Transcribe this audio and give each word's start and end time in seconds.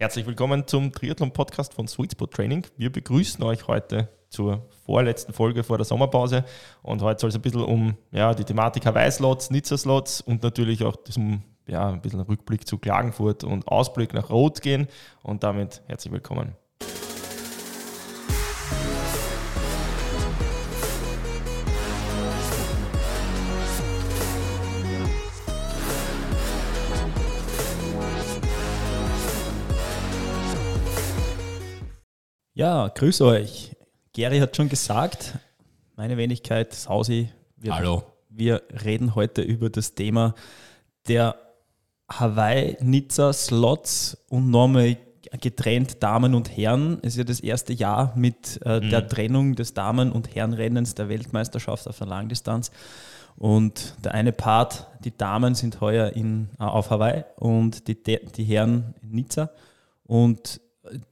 Herzlich 0.00 0.24
willkommen 0.24 0.66
zum 0.66 0.92
Triathlon-Podcast 0.92 1.74
von 1.74 1.86
Sweet 1.86 2.12
Spot 2.12 2.24
Training. 2.24 2.66
Wir 2.78 2.90
begrüßen 2.90 3.44
euch 3.44 3.68
heute 3.68 4.08
zur 4.30 4.66
vorletzten 4.86 5.34
Folge 5.34 5.62
vor 5.62 5.76
der 5.76 5.84
Sommerpause. 5.84 6.46
Und 6.80 7.02
heute 7.02 7.20
soll 7.20 7.28
es 7.28 7.36
ein 7.36 7.42
bisschen 7.42 7.64
um 7.64 7.98
ja, 8.10 8.32
die 8.32 8.44
Thematik 8.44 8.86
Hawaii-Slots, 8.86 9.50
Nizza-Slots 9.50 10.22
und 10.22 10.42
natürlich 10.42 10.84
auch 10.84 10.96
zum 11.04 11.42
ja, 11.66 11.90
ein 11.90 12.00
bisschen 12.00 12.20
Rückblick 12.20 12.66
zu 12.66 12.78
Klagenfurt 12.78 13.44
und 13.44 13.68
Ausblick 13.68 14.14
nach 14.14 14.30
Rot 14.30 14.62
gehen. 14.62 14.88
Und 15.22 15.42
damit 15.42 15.82
herzlich 15.86 16.14
willkommen. 16.14 16.56
Ja, 32.60 32.88
grüß 32.88 33.22
euch. 33.22 33.74
Gary 34.12 34.38
hat 34.38 34.54
schon 34.54 34.68
gesagt, 34.68 35.38
meine 35.96 36.18
Wenigkeit, 36.18 36.74
Sausi. 36.74 37.30
Wir, 37.56 37.74
Hallo. 37.74 38.02
Wir 38.28 38.60
reden 38.84 39.14
heute 39.14 39.40
über 39.40 39.70
das 39.70 39.94
Thema 39.94 40.34
der 41.08 41.36
Hawaii-Nizza-Slots 42.12 44.26
und 44.28 44.50
nochmal 44.50 44.98
getrennt 45.40 46.02
Damen 46.02 46.34
und 46.34 46.54
Herren. 46.54 46.98
Es 47.00 47.14
ist 47.14 47.16
ja 47.16 47.24
das 47.24 47.40
erste 47.40 47.72
Jahr 47.72 48.12
mit 48.14 48.60
äh, 48.66 48.80
mhm. 48.80 48.90
der 48.90 49.08
Trennung 49.08 49.54
des 49.54 49.72
Damen- 49.72 50.12
und 50.12 50.34
Herrenrennens 50.34 50.94
der 50.94 51.08
Weltmeisterschaft 51.08 51.88
auf 51.88 51.96
der 51.96 52.08
Langdistanz. 52.08 52.70
Und 53.38 53.94
der 54.04 54.12
eine 54.12 54.32
Part, 54.32 54.86
die 55.02 55.16
Damen 55.16 55.54
sind 55.54 55.80
heuer 55.80 56.10
in, 56.10 56.50
äh, 56.58 56.64
auf 56.64 56.90
Hawaii 56.90 57.24
und 57.36 57.88
die, 57.88 58.02
die 58.02 58.44
Herren 58.44 58.94
in 59.00 59.12
Nizza. 59.12 59.48
Und 60.04 60.60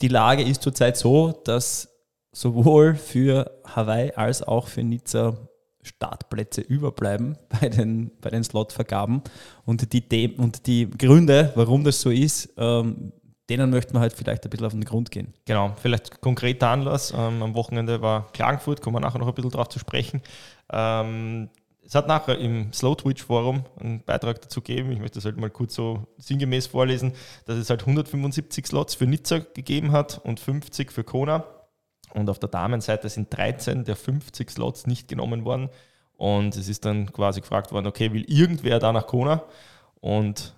die 0.00 0.08
Lage 0.08 0.42
ist 0.42 0.62
zurzeit 0.62 0.96
so, 0.96 1.32
dass 1.44 1.88
sowohl 2.32 2.94
für 2.94 3.50
Hawaii 3.64 4.12
als 4.12 4.42
auch 4.42 4.68
für 4.68 4.82
Nizza 4.82 5.36
Startplätze 5.82 6.60
überbleiben 6.60 7.38
bei 7.60 7.68
den, 7.68 8.10
bei 8.20 8.30
den 8.30 8.44
Slotvergaben. 8.44 9.22
Und 9.64 9.92
die, 9.92 10.36
und 10.36 10.66
die 10.66 10.90
Gründe, 10.90 11.52
warum 11.54 11.84
das 11.84 12.00
so 12.00 12.10
ist, 12.10 12.50
ähm, 12.56 13.12
denen 13.48 13.70
möchten 13.70 13.94
wir 13.94 14.00
halt 14.00 14.12
vielleicht 14.12 14.44
ein 14.44 14.50
bisschen 14.50 14.66
auf 14.66 14.72
den 14.72 14.84
Grund 14.84 15.10
gehen. 15.10 15.32
Genau, 15.46 15.74
vielleicht 15.80 16.20
konkreter 16.20 16.68
Anlass. 16.68 17.14
Ähm, 17.16 17.42
am 17.42 17.54
Wochenende 17.54 18.02
war 18.02 18.30
Klagenfurt, 18.32 18.82
kommen 18.82 18.96
wir 18.96 19.00
nachher 19.00 19.18
noch 19.18 19.28
ein 19.28 19.34
bisschen 19.34 19.50
drauf 19.50 19.68
zu 19.68 19.78
sprechen. 19.78 20.20
Ähm, 20.70 21.48
es 21.88 21.94
hat 21.94 22.06
nachher 22.06 22.38
im 22.38 22.70
Slow 22.74 22.94
Twitch 22.96 23.24
Forum 23.24 23.64
einen 23.80 24.04
Beitrag 24.04 24.42
dazu 24.42 24.60
gegeben. 24.60 24.92
Ich 24.92 24.98
möchte 24.98 25.14
das 25.14 25.24
halt 25.24 25.38
mal 25.38 25.48
kurz 25.48 25.74
so 25.74 26.06
sinngemäß 26.18 26.66
vorlesen, 26.66 27.14
dass 27.46 27.56
es 27.56 27.70
halt 27.70 27.80
175 27.80 28.66
Slots 28.66 28.94
für 28.94 29.06
Nizza 29.06 29.38
gegeben 29.38 29.90
hat 29.92 30.20
und 30.22 30.38
50 30.38 30.92
für 30.92 31.02
Kona. 31.02 31.44
Und 32.12 32.28
auf 32.28 32.38
der 32.38 32.50
Damenseite 32.50 33.08
sind 33.08 33.34
13 33.34 33.84
der 33.84 33.96
50 33.96 34.50
Slots 34.50 34.86
nicht 34.86 35.08
genommen 35.08 35.46
worden. 35.46 35.70
Und 36.18 36.56
es 36.56 36.68
ist 36.68 36.84
dann 36.84 37.10
quasi 37.10 37.40
gefragt 37.40 37.72
worden, 37.72 37.86
okay, 37.86 38.12
will 38.12 38.24
irgendwer 38.28 38.80
da 38.80 38.92
nach 38.92 39.06
Kona? 39.06 39.44
Und 40.00 40.54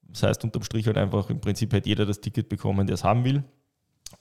das 0.00 0.22
heißt 0.22 0.42
unterm 0.42 0.62
Strich 0.62 0.86
halt 0.86 0.96
einfach, 0.96 1.28
im 1.28 1.42
Prinzip 1.42 1.74
hat 1.74 1.84
jeder 1.84 2.06
das 2.06 2.22
Ticket 2.22 2.48
bekommen, 2.48 2.86
der 2.86 2.94
es 2.94 3.04
haben 3.04 3.24
will. 3.24 3.44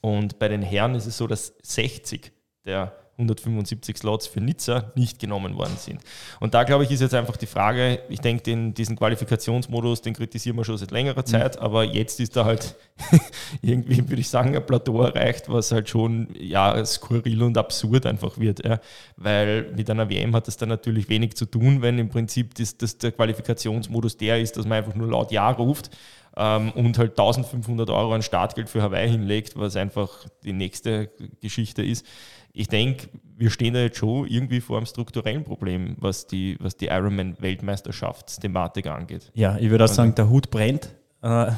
Und 0.01 0.37
bei 0.37 0.49
den 0.49 0.63
Herren 0.63 0.95
ist 0.95 1.05
es 1.05 1.17
so, 1.17 1.27
dass 1.27 1.53
60 1.63 2.33
der 2.65 3.00
175 3.21 3.97
Slots 3.97 4.27
für 4.27 4.41
Nizza 4.41 4.91
nicht 4.95 5.19
genommen 5.19 5.55
worden 5.57 5.75
sind. 5.77 6.01
Und 6.39 6.53
da 6.53 6.63
glaube 6.63 6.83
ich, 6.83 6.91
ist 6.91 7.01
jetzt 7.01 7.13
einfach 7.13 7.37
die 7.37 7.45
Frage, 7.45 7.99
ich 8.09 8.19
denke, 8.19 8.43
den, 8.43 8.73
diesen 8.73 8.95
Qualifikationsmodus, 8.95 10.01
den 10.01 10.13
kritisieren 10.13 10.57
wir 10.57 10.65
schon 10.65 10.77
seit 10.77 10.91
längerer 10.91 11.23
Zeit, 11.25 11.57
mhm. 11.57 11.63
aber 11.63 11.83
jetzt 11.83 12.19
ist 12.19 12.35
da 12.35 12.45
halt 12.45 12.75
irgendwie, 13.61 13.97
würde 14.09 14.21
ich 14.21 14.29
sagen, 14.29 14.55
ein 14.55 14.65
Plateau 14.65 15.01
erreicht, 15.01 15.49
was 15.49 15.71
halt 15.71 15.89
schon 15.89 16.27
ja, 16.37 16.83
skurril 16.85 17.43
und 17.43 17.57
absurd 17.57 18.05
einfach 18.05 18.37
wird. 18.37 18.65
Ja. 18.65 18.79
Weil 19.15 19.71
mit 19.75 19.89
einer 19.89 20.09
WM 20.09 20.35
hat 20.35 20.47
das 20.47 20.57
dann 20.57 20.69
natürlich 20.69 21.09
wenig 21.09 21.35
zu 21.35 21.45
tun, 21.45 21.81
wenn 21.81 21.99
im 21.99 22.09
Prinzip 22.09 22.55
das, 22.55 22.77
das 22.77 22.97
der 22.97 23.11
Qualifikationsmodus 23.11 24.17
der 24.17 24.39
ist, 24.39 24.57
dass 24.57 24.65
man 24.65 24.79
einfach 24.79 24.95
nur 24.95 25.07
laut 25.07 25.31
Ja 25.31 25.49
ruft 25.49 25.91
ähm, 26.37 26.71
und 26.71 26.97
halt 26.97 27.11
1500 27.11 27.89
Euro 27.89 28.13
an 28.13 28.21
Startgeld 28.21 28.69
für 28.69 28.81
Hawaii 28.81 29.09
hinlegt, 29.09 29.57
was 29.57 29.75
einfach 29.75 30.25
die 30.43 30.53
nächste 30.53 31.09
Geschichte 31.41 31.83
ist 31.83 32.05
ich 32.53 32.67
denke, 32.67 33.09
wir 33.37 33.49
stehen 33.49 33.73
da 33.73 33.81
jetzt 33.81 33.97
schon 33.97 34.27
irgendwie 34.27 34.61
vor 34.61 34.77
einem 34.77 34.85
strukturellen 34.85 35.43
Problem, 35.43 35.95
was 35.99 36.27
die, 36.27 36.57
was 36.59 36.77
die 36.77 36.87
Ironman-Weltmeisterschaftsthematik 36.87 38.87
angeht. 38.87 39.31
Ja, 39.33 39.57
ich 39.57 39.69
würde 39.69 39.85
auch 39.85 39.89
sagen, 39.89 40.15
der 40.15 40.29
Hut 40.29 40.51
brennt. 40.51 40.89
Äh, 41.21 41.51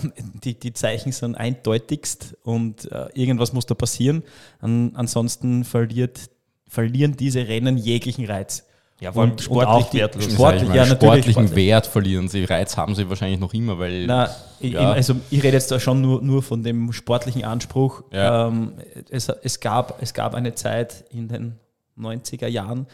die, 0.43 0.59
die 0.59 0.73
Zeichen 0.73 1.11
sind 1.11 1.35
eindeutigst 1.35 2.37
und 2.43 2.91
äh, 2.91 3.07
irgendwas 3.13 3.53
muss 3.53 3.65
da 3.65 3.75
passieren. 3.75 4.23
ansonsten 4.61 5.63
verliert, 5.63 6.29
verlieren 6.67 7.17
diese 7.17 7.47
Rennen 7.47 7.77
jeglichen 7.77 8.25
Reiz. 8.25 8.67
Ja, 9.03 9.11
vor 9.11 9.23
allem 9.23 9.37
sportlich 9.37 9.87
die, 9.87 9.97
wertlos. 9.97 10.31
Sportlich, 10.31 10.73
ja, 10.73 10.85
sportlichen 10.85 11.31
sportlich. 11.47 11.55
Wert 11.55 11.87
verlieren 11.87 12.29
sie. 12.29 12.45
Reiz 12.45 12.77
haben 12.77 12.95
sie 12.95 13.09
wahrscheinlich 13.09 13.39
noch 13.39 13.53
immer, 13.53 13.77
weil. 13.77 14.05
Na, 14.05 14.29
ja. 14.61 14.93
also 14.93 15.15
ich 15.29 15.43
rede 15.43 15.57
jetzt 15.57 15.69
da 15.71 15.79
schon 15.79 15.99
nur, 15.99 16.21
nur 16.21 16.41
von 16.41 16.63
dem 16.63 16.93
sportlichen 16.93 17.43
Anspruch. 17.43 18.03
Ja. 18.13 18.47
Ähm, 18.47 18.75
es, 19.09 19.27
es, 19.27 19.59
gab, 19.59 20.01
es 20.01 20.13
gab 20.13 20.35
eine 20.35 20.55
Zeit 20.55 21.03
in 21.09 21.27
den 21.27 21.59
90er 21.99 22.47
Jahren, 22.47 22.87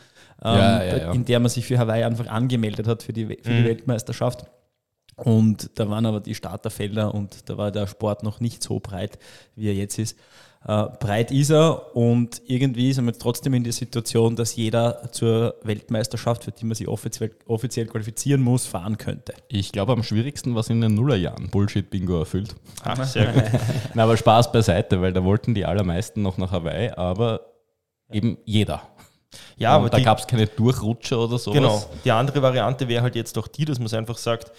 ähm, 0.43 0.55
ja, 0.57 1.11
in 1.11 1.25
der 1.25 1.39
man 1.39 1.49
sich 1.49 1.67
für 1.67 1.77
Hawaii 1.77 2.03
einfach 2.03 2.25
angemeldet 2.25 2.87
hat 2.87 3.03
für 3.03 3.13
die, 3.13 3.25
für 3.25 3.51
die 3.51 3.61
mhm. 3.61 3.65
Weltmeisterschaft. 3.65 4.47
Und 5.15 5.69
da 5.75 5.87
waren 5.89 6.07
aber 6.07 6.21
die 6.21 6.33
Starterfelder 6.33 7.13
und 7.13 7.49
da 7.49 7.57
war 7.57 7.71
der 7.71 7.85
Sport 7.85 8.23
noch 8.23 8.39
nicht 8.39 8.63
so 8.63 8.79
breit, 8.79 9.19
wie 9.55 9.67
er 9.67 9.75
jetzt 9.75 9.99
ist. 9.99 10.17
Äh, 10.65 10.87
breit 10.99 11.31
ist 11.31 11.51
er 11.51 11.95
und 11.95 12.41
irgendwie 12.45 12.91
sind 12.91 13.05
wir 13.05 13.11
jetzt 13.11 13.21
trotzdem 13.21 13.53
in 13.53 13.63
der 13.63 13.71
Situation, 13.71 14.35
dass 14.35 14.57
jeder 14.57 15.09
zur 15.13 15.55
Weltmeisterschaft, 15.63 16.43
für 16.43 16.51
die 16.51 16.65
man 16.65 16.75
sich 16.75 16.87
offiziell, 16.89 17.31
offiziell 17.45 17.85
qualifizieren 17.85 18.41
muss, 18.41 18.65
fahren 18.65 18.97
könnte. 18.97 19.33
Ich 19.47 19.71
glaube, 19.71 19.93
am 19.93 20.03
schwierigsten 20.03 20.55
war 20.55 20.61
es 20.61 20.69
in 20.69 20.81
den 20.81 20.95
Nullerjahren. 20.95 21.49
Bullshit-Bingo 21.49 22.19
erfüllt. 22.19 22.55
Ach, 22.83 23.01
sehr 23.05 23.31
gut. 23.31 23.43
Na, 23.93 24.03
aber 24.03 24.17
Spaß 24.17 24.51
beiseite, 24.51 25.01
weil 25.01 25.13
da 25.13 25.23
wollten 25.23 25.55
die 25.55 25.65
allermeisten 25.65 26.21
noch 26.21 26.37
nach 26.37 26.51
Hawaii, 26.51 26.89
aber 26.89 27.39
eben 28.11 28.37
jeder. 28.43 28.81
Ja, 29.55 29.77
und 29.77 29.83
aber 29.83 29.89
da 29.91 29.99
gab 30.01 30.19
es 30.19 30.27
keine 30.27 30.47
Durchrutscher 30.47 31.19
oder 31.19 31.37
sowas. 31.37 31.57
Genau. 31.57 31.85
Die 32.03 32.11
andere 32.11 32.41
Variante 32.41 32.87
wäre 32.89 33.03
halt 33.03 33.15
jetzt 33.15 33.37
doch 33.37 33.47
die, 33.47 33.63
dass 33.63 33.79
man 33.79 33.89
einfach 33.93 34.17
sagt, 34.17 34.51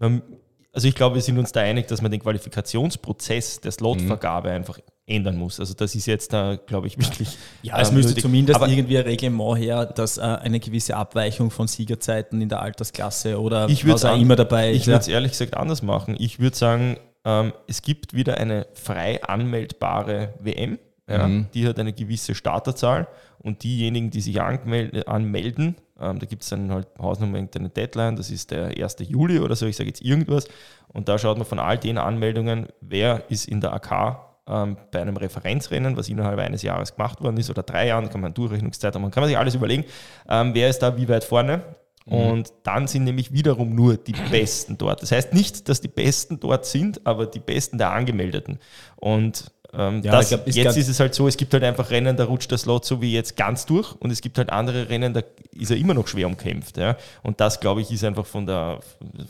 also 0.00 0.88
ich 0.88 0.94
glaube, 0.96 1.14
wir 1.14 1.22
sind 1.22 1.38
uns 1.38 1.52
da 1.52 1.60
einig, 1.60 1.86
dass 1.86 2.02
man 2.02 2.10
den 2.10 2.20
Qualifikationsprozess 2.20 3.60
der 3.60 3.70
Slotvergabe 3.70 4.48
mhm. 4.48 4.56
einfach 4.56 4.78
ändern 5.06 5.36
muss. 5.36 5.60
Also 5.60 5.74
das 5.74 5.94
ist 5.94 6.06
jetzt 6.06 6.32
da, 6.32 6.56
glaube 6.56 6.86
ich, 6.86 6.98
wirklich. 6.98 7.36
Ja, 7.62 7.78
es 7.78 7.92
müsste 7.92 8.10
nötig. 8.10 8.22
zumindest 8.22 8.56
Aber 8.56 8.68
irgendwie 8.68 8.98
ein 8.98 9.04
Reglement 9.04 9.58
her, 9.58 9.86
dass 9.86 10.18
äh, 10.18 10.22
eine 10.22 10.60
gewisse 10.60 10.96
Abweichung 10.96 11.50
von 11.50 11.68
Siegerzeiten 11.68 12.40
in 12.40 12.48
der 12.48 12.62
Altersklasse 12.62 13.40
oder 13.40 13.68
ich 13.68 13.86
was 13.86 14.04
auch 14.04 14.18
immer 14.18 14.36
dabei 14.36 14.70
ist. 14.70 14.82
Ich 14.82 14.86
würde 14.86 15.00
es 15.00 15.08
ehrlich 15.08 15.32
gesagt 15.32 15.56
anders 15.56 15.82
machen. 15.82 16.16
Ich 16.18 16.40
würde 16.40 16.56
sagen, 16.56 16.96
ähm, 17.24 17.52
es 17.66 17.82
gibt 17.82 18.14
wieder 18.14 18.38
eine 18.38 18.66
frei 18.74 19.22
anmeldbare 19.22 20.34
WM. 20.40 20.78
Ja, 21.06 21.28
mhm. 21.28 21.48
Die 21.52 21.68
hat 21.68 21.78
eine 21.78 21.92
gewisse 21.92 22.34
Starterzahl 22.34 23.06
und 23.38 23.62
diejenigen, 23.62 24.10
die 24.10 24.22
sich 24.22 24.40
anmelden, 24.40 25.76
ähm, 26.00 26.18
da 26.18 26.24
gibt 26.24 26.44
es 26.44 26.48
dann 26.48 26.72
halt 26.72 26.88
Hausnummer 26.98 27.36
eine 27.36 27.68
Deadline, 27.68 28.16
das 28.16 28.30
ist 28.30 28.50
der 28.50 28.68
1. 28.68 28.96
Juli 29.00 29.38
oder 29.38 29.54
so, 29.54 29.66
ich 29.66 29.76
sage 29.76 29.90
jetzt 29.90 30.00
irgendwas. 30.00 30.48
Und 30.88 31.10
da 31.10 31.18
schaut 31.18 31.36
man 31.36 31.46
von 31.46 31.58
all 31.58 31.76
den 31.76 31.98
Anmeldungen, 31.98 32.68
wer 32.80 33.30
ist 33.30 33.46
in 33.46 33.60
der 33.60 33.74
AK 33.74 34.33
ähm, 34.48 34.76
bei 34.90 35.00
einem 35.00 35.16
Referenzrennen, 35.16 35.96
was 35.96 36.08
innerhalb 36.08 36.38
eines 36.38 36.62
Jahres 36.62 36.96
gemacht 36.96 37.20
worden 37.22 37.36
ist, 37.36 37.50
oder 37.50 37.62
drei 37.62 37.88
Jahren, 37.88 38.10
kann 38.10 38.20
man 38.20 38.34
Durchrechnungszeit 38.34 38.94
haben, 38.94 39.02
man 39.02 39.10
kann 39.10 39.22
man 39.22 39.28
sich 39.28 39.38
alles 39.38 39.54
überlegen, 39.54 39.84
ähm, 40.28 40.54
wer 40.54 40.68
ist 40.68 40.80
da 40.80 40.96
wie 40.96 41.08
weit 41.08 41.24
vorne. 41.24 41.62
Mhm. 42.06 42.12
Und 42.12 42.52
dann 42.62 42.86
sind 42.86 43.04
nämlich 43.04 43.32
wiederum 43.32 43.74
nur 43.74 43.96
die 43.96 44.12
Besten 44.30 44.76
dort. 44.78 45.02
Das 45.02 45.12
heißt 45.12 45.32
nicht, 45.32 45.68
dass 45.68 45.80
die 45.80 45.88
Besten 45.88 46.40
dort 46.40 46.66
sind, 46.66 47.06
aber 47.06 47.26
die 47.26 47.40
Besten 47.40 47.78
der 47.78 47.90
Angemeldeten. 47.90 48.58
Und 48.96 49.50
ähm, 49.76 50.02
ja, 50.02 50.12
das, 50.12 50.28
glaub, 50.28 50.46
jetzt 50.46 50.76
ist 50.76 50.88
es 50.88 51.00
halt 51.00 51.14
so, 51.14 51.26
es 51.26 51.36
gibt 51.36 51.52
halt 51.52 51.64
einfach 51.64 51.90
Rennen, 51.90 52.16
da 52.16 52.24
rutscht 52.24 52.52
das 52.52 52.64
Lot 52.64 52.84
so 52.84 53.00
wie 53.00 53.12
jetzt 53.12 53.36
ganz 53.36 53.66
durch 53.66 53.92
und 53.98 54.12
es 54.12 54.20
gibt 54.20 54.38
halt 54.38 54.50
andere 54.50 54.88
Rennen, 54.88 55.12
da 55.14 55.22
ist 55.52 55.70
er 55.70 55.76
immer 55.76 55.94
noch 55.94 56.06
schwer 56.06 56.28
umkämpft. 56.28 56.76
Ja? 56.76 56.96
Und 57.22 57.40
das, 57.40 57.58
glaube 57.58 57.80
ich, 57.80 57.90
ist 57.90 58.04
einfach 58.04 58.26
von 58.26 58.46
der, 58.46 58.80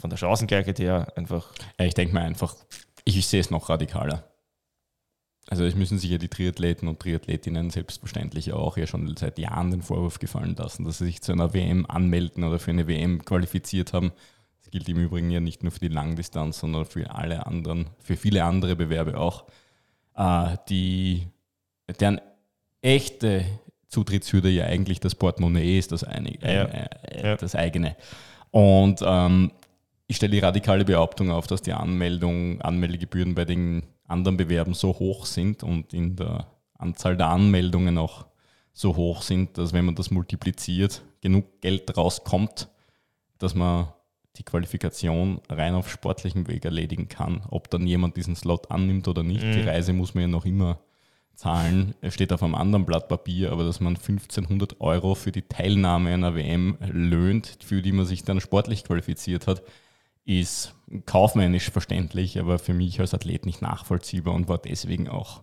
von 0.00 0.10
der 0.10 0.18
Chancengleichheit 0.18 0.78
her 0.78 1.06
einfach. 1.16 1.52
Ja, 1.78 1.86
ich 1.86 1.94
denke 1.94 2.14
mir 2.14 2.20
einfach, 2.20 2.54
ich, 3.04 3.16
ich 3.16 3.26
sehe 3.26 3.40
es 3.40 3.50
noch 3.50 3.70
radikaler. 3.70 4.24
Also 5.48 5.64
es 5.64 5.74
müssen 5.74 5.98
sich 5.98 6.10
ja 6.10 6.18
die 6.18 6.28
Triathleten 6.28 6.88
und 6.88 7.00
Triathletinnen 7.00 7.70
selbstverständlich 7.70 8.52
auch 8.52 8.76
ja 8.76 8.86
schon 8.86 9.14
seit 9.16 9.38
Jahren 9.38 9.70
den 9.70 9.82
Vorwurf 9.82 10.18
gefallen 10.18 10.56
lassen, 10.56 10.84
dass 10.84 10.98
sie 10.98 11.04
sich 11.04 11.20
zu 11.20 11.32
einer 11.32 11.52
WM 11.52 11.84
anmelden 11.86 12.44
oder 12.44 12.58
für 12.58 12.70
eine 12.70 12.88
WM 12.88 13.24
qualifiziert 13.24 13.92
haben. 13.92 14.12
Das 14.60 14.70
gilt 14.70 14.88
im 14.88 14.98
Übrigen 14.98 15.30
ja 15.30 15.40
nicht 15.40 15.62
nur 15.62 15.72
für 15.72 15.80
die 15.80 15.88
Langdistanz, 15.88 16.60
sondern 16.60 16.86
für 16.86 17.14
alle 17.14 17.46
anderen, 17.46 17.90
für 18.00 18.16
viele 18.16 18.44
andere 18.44 18.74
Bewerbe 18.74 19.18
auch 19.18 19.44
äh, 20.16 20.56
die, 20.68 21.28
deren 22.00 22.20
echte 22.80 23.44
Zutrittshürde 23.88 24.48
ja 24.48 24.64
eigentlich 24.64 25.00
das 25.00 25.14
Portemonnaie 25.14 25.78
ist, 25.78 25.92
das, 25.92 26.04
eine, 26.04 26.32
ja. 26.40 26.64
äh, 26.64 26.88
äh, 27.32 27.36
das 27.36 27.54
eigene. 27.54 27.96
Und 28.50 29.00
ähm, 29.04 29.52
ich 30.06 30.16
stelle 30.16 30.32
die 30.32 30.38
radikale 30.40 30.84
Behauptung 30.84 31.30
auf, 31.30 31.46
dass 31.46 31.62
die 31.62 31.72
Anmeldung, 31.72 32.60
Anmeldegebühren 32.60 33.34
bei 33.34 33.44
den 33.44 33.84
anderen 34.06 34.36
Bewerben 34.36 34.74
so 34.74 34.98
hoch 34.98 35.26
sind 35.26 35.62
und 35.62 35.94
in 35.94 36.16
der 36.16 36.46
Anzahl 36.78 37.16
der 37.16 37.28
Anmeldungen 37.28 37.96
auch 37.98 38.26
so 38.72 38.96
hoch 38.96 39.22
sind, 39.22 39.56
dass 39.56 39.72
wenn 39.72 39.84
man 39.84 39.94
das 39.94 40.10
multipliziert, 40.10 41.02
genug 41.20 41.60
Geld 41.60 41.96
rauskommt, 41.96 42.68
dass 43.38 43.54
man 43.54 43.88
die 44.36 44.42
Qualifikation 44.42 45.40
rein 45.48 45.74
auf 45.74 45.88
sportlichem 45.88 46.48
Weg 46.48 46.64
erledigen 46.64 47.08
kann. 47.08 47.42
Ob 47.48 47.70
dann 47.70 47.86
jemand 47.86 48.16
diesen 48.16 48.34
Slot 48.34 48.70
annimmt 48.70 49.06
oder 49.06 49.22
nicht, 49.22 49.44
mhm. 49.44 49.52
die 49.52 49.62
Reise 49.62 49.92
muss 49.92 50.14
man 50.14 50.22
ja 50.22 50.28
noch 50.28 50.44
immer 50.44 50.80
zahlen. 51.34 51.94
Es 52.00 52.14
steht 52.14 52.32
auf 52.32 52.42
einem 52.42 52.54
anderen 52.54 52.84
Blatt 52.84 53.08
Papier, 53.08 53.52
aber 53.52 53.64
dass 53.64 53.80
man 53.80 53.96
1500 53.96 54.80
Euro 54.80 55.14
für 55.14 55.32
die 55.32 55.42
Teilnahme 55.42 56.12
einer 56.12 56.34
WM 56.34 56.76
löhnt, 56.80 57.58
für 57.64 57.80
die 57.80 57.92
man 57.92 58.06
sich 58.06 58.24
dann 58.24 58.40
sportlich 58.40 58.84
qualifiziert 58.84 59.46
hat, 59.46 59.62
ist 60.24 60.74
kaufmännisch 61.06 61.70
verständlich, 61.70 62.38
aber 62.38 62.58
für 62.58 62.74
mich 62.74 63.00
als 63.00 63.14
Athlet 63.14 63.46
nicht 63.46 63.62
nachvollziehbar 63.62 64.34
und 64.34 64.48
war 64.48 64.58
deswegen 64.58 65.08
auch 65.08 65.42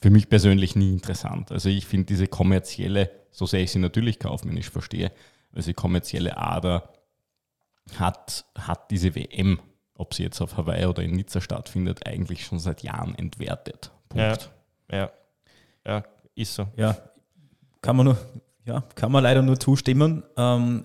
für 0.00 0.10
mich 0.10 0.28
persönlich 0.28 0.74
nie 0.74 0.92
interessant. 0.92 1.52
Also 1.52 1.68
ich 1.68 1.86
finde 1.86 2.06
diese 2.06 2.26
kommerzielle, 2.26 3.10
so 3.30 3.46
sehr 3.46 3.60
ich 3.60 3.70
sie 3.70 3.78
natürlich 3.78 4.18
kaufmännisch 4.18 4.70
verstehe, 4.70 5.12
also 5.52 5.70
die 5.70 5.74
kommerzielle 5.74 6.36
Ader 6.36 6.88
hat, 7.96 8.44
hat 8.56 8.90
diese 8.90 9.14
WM, 9.14 9.60
ob 9.94 10.14
sie 10.14 10.22
jetzt 10.22 10.40
auf 10.40 10.56
Hawaii 10.56 10.86
oder 10.86 11.02
in 11.02 11.12
Nizza 11.12 11.40
stattfindet, 11.40 12.06
eigentlich 12.06 12.44
schon 12.44 12.58
seit 12.58 12.82
Jahren 12.82 13.14
entwertet. 13.14 13.92
Punkt. 14.08 14.50
Ja, 14.90 14.96
ja, 14.96 15.12
ja, 15.86 16.04
ist 16.34 16.54
so. 16.54 16.66
Ja, 16.76 16.96
kann 17.80 17.96
man, 17.96 18.06
nur, 18.06 18.18
ja, 18.64 18.82
kann 18.94 19.12
man 19.12 19.22
leider 19.22 19.42
nur 19.42 19.58
zustimmen. 19.58 20.22
Ähm, 20.36 20.84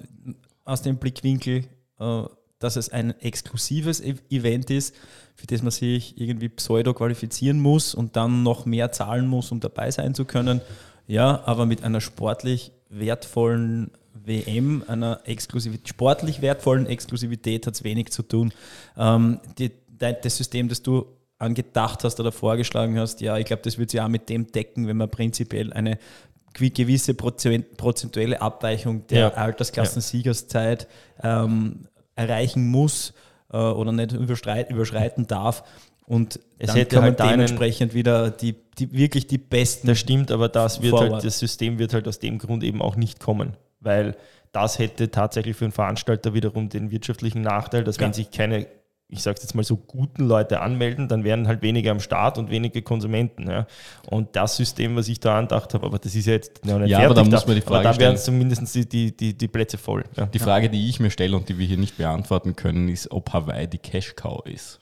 aus 0.66 0.82
dem 0.82 0.98
Blickwinkel, 0.98 1.66
äh, 2.00 2.24
dass 2.60 2.76
es 2.76 2.90
ein 2.90 3.20
exklusives 3.22 4.00
e 4.02 4.16
Event 4.30 4.70
ist, 4.70 4.96
für 5.36 5.48
das 5.48 5.62
man 5.62 5.72
sich 5.72 6.20
irgendwie 6.20 6.50
pseudo 6.50 6.94
qualifizieren 6.94 7.60
muss 7.60 7.94
und 7.94 8.16
dann 8.16 8.44
noch 8.44 8.66
mehr 8.66 8.92
zahlen 8.92 9.28
muss, 9.28 9.52
um 9.52 9.60
dabei 9.60 9.92
sein 9.92 10.16
zu 10.16 10.26
können. 10.26 10.62
Ja, 11.06 11.44
aber 11.46 11.66
mit 11.66 11.84
einer 11.84 12.02
sportlich 12.02 12.72
wertvollen 12.90 13.92
WM, 14.14 14.84
einer 14.88 15.22
Exklusivität, 15.26 15.88
sportlich 15.88 16.42
wertvollen 16.42 16.86
Exklusivität 16.86 17.68
hat 17.68 17.76
es 17.76 17.84
wenig 17.84 18.12
zu 18.12 18.24
tun. 18.24 18.52
Ähm, 18.98 19.40
die, 19.58 19.72
das 20.00 20.38
System, 20.38 20.68
das 20.70 20.82
du 20.82 21.06
angedacht 21.40 22.04
hast 22.04 22.20
oder 22.20 22.32
vorgeschlagen 22.32 23.00
hast, 23.00 23.22
ja, 23.22 23.38
ich 23.38 23.46
glaube, 23.46 23.62
das 23.62 23.78
wird 23.78 23.92
sich 23.92 24.02
auch 24.02 24.08
mit 24.08 24.28
dem 24.30 24.52
decken, 24.52 24.88
wenn 24.88 24.98
man 24.98 25.10
prinzipiell 25.10 25.72
eine 25.72 26.00
gewisse 26.54 27.14
prozentuelle 27.14 28.42
Abweichung 28.42 29.06
der 29.08 29.20
ja. 29.20 29.34
Altersklassensiegerszeit 29.34 30.88
ähm, 31.22 31.88
erreichen 32.18 32.68
muss 32.68 33.14
äh, 33.52 33.58
oder 33.58 33.92
nicht 33.94 34.12
überschreiten 34.12 35.28
darf. 35.28 35.64
Und 36.06 36.40
es 36.58 36.74
dann 36.74 36.88
kann 36.88 37.04
halt 37.04 37.20
dementsprechend 37.20 37.94
wieder 37.94 38.32
die, 38.32 38.56
die, 38.78 38.92
wirklich 38.94 39.28
die 39.28 39.38
besten. 39.38 39.88
Das 39.88 40.00
stimmt, 40.00 40.32
aber 40.32 40.48
das 40.48 40.82
wird 40.82 40.94
halt, 40.94 41.24
das 41.24 41.40
System 41.40 41.80
wird 41.80 41.94
halt 41.94 42.08
aus 42.08 42.20
dem 42.20 42.38
Grund 42.38 42.64
eben 42.64 42.82
auch 42.82 42.96
nicht 42.96 43.20
kommen, 43.20 43.58
weil 43.82 44.16
das 44.54 44.80
hätte 44.80 45.12
tatsächlich 45.12 45.58
für 45.58 45.66
einen 45.66 45.74
Veranstalter 45.74 46.34
wiederum 46.34 46.70
den 46.70 46.92
wirtschaftlichen 46.92 47.42
Nachteil, 47.42 47.84
dass 47.84 47.98
ja. 47.98 48.04
wenn 48.04 48.14
sich 48.14 48.32
keine 48.32 48.68
ich 49.10 49.24
sage 49.24 49.40
jetzt 49.42 49.56
mal 49.56 49.64
so, 49.64 49.78
guten 49.78 50.26
Leute 50.26 50.60
anmelden, 50.60 51.08
dann 51.08 51.24
wären 51.24 51.48
halt 51.48 51.62
weniger 51.62 51.92
am 51.92 52.02
Start 52.02 52.38
und 52.38 52.50
weniger 52.50 52.82
Konsumenten. 52.82 53.50
Ja. 53.50 53.66
Und 54.10 54.36
das 54.36 54.58
System, 54.58 54.98
was 54.98 55.08
ich 55.08 55.20
da 55.20 55.40
andacht 55.40 55.74
habe, 55.74 55.86
aber 55.86 55.98
das 55.98 56.14
ist 56.14 56.26
ja 56.26 56.34
jetzt 56.34 56.66
noch 56.66 56.80
nicht 56.80 56.90
ja, 56.90 57.00
fertig, 57.00 57.18
aber 57.18 57.24
da 57.24 57.36
muss 57.36 57.48
man 57.48 57.56
die 57.56 57.62
Frage 57.62 57.88
aber 57.88 57.98
da 57.98 58.04
wären 58.04 58.18
zumindest 58.18 58.76
die, 58.76 58.88
die, 58.88 59.16
die, 59.16 59.38
die 59.38 59.48
Plätze 59.48 59.78
voll. 59.78 60.04
Ja. 60.18 60.26
Die 60.26 60.40
Frage, 60.40 60.70
die 60.70 60.90
ich 60.90 61.00
mir 61.00 61.10
stelle 61.10 61.38
und 61.38 61.48
die 61.48 61.58
wir 61.58 61.66
hier 61.66 61.78
nicht 61.78 61.98
beantworten 61.98 62.56
können, 62.56 62.90
ist, 62.90 63.10
ob 63.12 63.32
Hawaii 63.32 63.68
die 63.68 63.78
Cash-Cow 63.78 64.46
ist. 64.46 64.80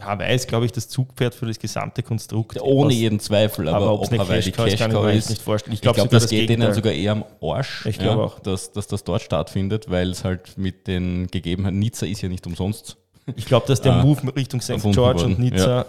Hawaii 0.00 0.34
ist, 0.34 0.48
glaube 0.48 0.66
ich, 0.66 0.72
das 0.72 0.88
Zugpferd 0.88 1.34
für 1.34 1.46
das 1.46 1.58
gesamte 1.58 2.02
Konstrukt. 2.02 2.60
Ohne 2.60 2.92
jeden 2.92 3.20
Zweifel, 3.20 3.68
aber, 3.68 3.86
aber 3.86 4.00
ob 4.00 4.10
Hawaii 4.10 4.40
die 4.42 4.52
Cash 4.52 4.78
Cow 4.78 5.12
ist, 5.12 5.30
nicht 5.30 5.42
vorstellen. 5.42 5.74
Ich 5.74 5.80
glaube, 5.80 5.96
glaub, 5.96 6.10
das, 6.10 6.24
das 6.24 6.30
geht 6.30 6.50
ihnen 6.50 6.72
sogar 6.74 6.92
eher 6.92 7.12
am 7.12 7.24
Arsch, 7.42 7.86
ich 7.86 7.98
ja, 7.98 8.14
auch. 8.14 8.38
Dass, 8.40 8.72
dass 8.72 8.86
das 8.86 9.04
dort 9.04 9.22
stattfindet, 9.22 9.90
weil 9.90 10.10
es 10.10 10.24
halt 10.24 10.56
mit 10.56 10.86
den 10.86 11.26
Gegebenheiten, 11.28 11.78
Nizza 11.78 12.06
ist 12.06 12.22
ja 12.22 12.28
nicht 12.28 12.46
umsonst. 12.46 12.96
Ich 13.36 13.46
glaube, 13.46 13.66
dass 13.66 13.80
der 13.80 13.94
ah, 13.94 14.02
Move 14.02 14.34
Richtung 14.34 14.60
St. 14.60 14.80
George 14.92 15.24
und 15.24 15.38
Nizza 15.38 15.78
ja. 15.78 15.86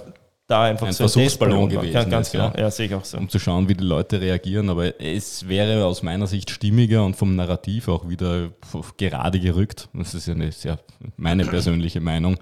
da 0.48 0.64
einfach 0.64 0.88
ein 0.88 0.94
so 0.94 1.08
Versuchsballon 1.08 1.70
gewesen 1.70 1.94
ja, 1.94 2.04
ganz 2.04 2.28
ist. 2.28 2.34
Genau. 2.34 2.52
Ja, 2.56 2.70
sehe 2.70 2.88
ich 2.88 2.96
auch 2.96 3.06
so. 3.06 3.18
Um 3.18 3.30
zu 3.30 3.40
schauen, 3.40 3.68
wie 3.70 3.76
die 3.76 3.84
Leute 3.84 4.22
reagieren. 4.22 4.70
Aber 4.70 5.02
es 5.02 5.48
wäre 5.48 5.86
aus 5.86 6.04
meiner 6.04 6.28
Sicht 6.28 6.52
stimmiger 6.52 7.04
und 7.06 7.16
vom 7.16 7.36
Narrativ 7.36 7.88
auch 7.88 8.10
wieder 8.10 8.50
gerade 8.98 9.40
gerückt. 9.40 9.90
Das 9.94 10.14
ist 10.14 10.28
ja 10.28 10.34
eine 10.34 10.52
sehr 10.52 10.80
meine 11.18 11.46
persönliche 11.46 12.02
Meinung 12.02 12.38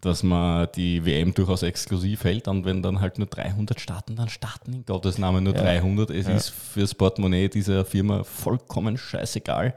dass 0.00 0.22
man 0.22 0.68
die 0.74 1.04
WM 1.04 1.34
durchaus 1.34 1.62
exklusiv 1.62 2.24
hält 2.24 2.48
und 2.48 2.64
wenn 2.64 2.82
dann 2.82 3.00
halt 3.00 3.18
nur 3.18 3.26
300 3.26 3.80
starten, 3.80 4.16
dann 4.16 4.28
starten 4.28 4.72
in 4.72 4.84
Gottes 4.84 5.18
Namen 5.18 5.44
nur 5.44 5.54
ja. 5.54 5.62
300. 5.62 6.10
Es 6.10 6.26
ja. 6.26 6.34
ist 6.34 6.50
fürs 6.50 6.94
Portemonnaie 6.94 7.48
dieser 7.48 7.84
Firma 7.84 8.24
vollkommen 8.24 8.98
scheißegal. 8.98 9.74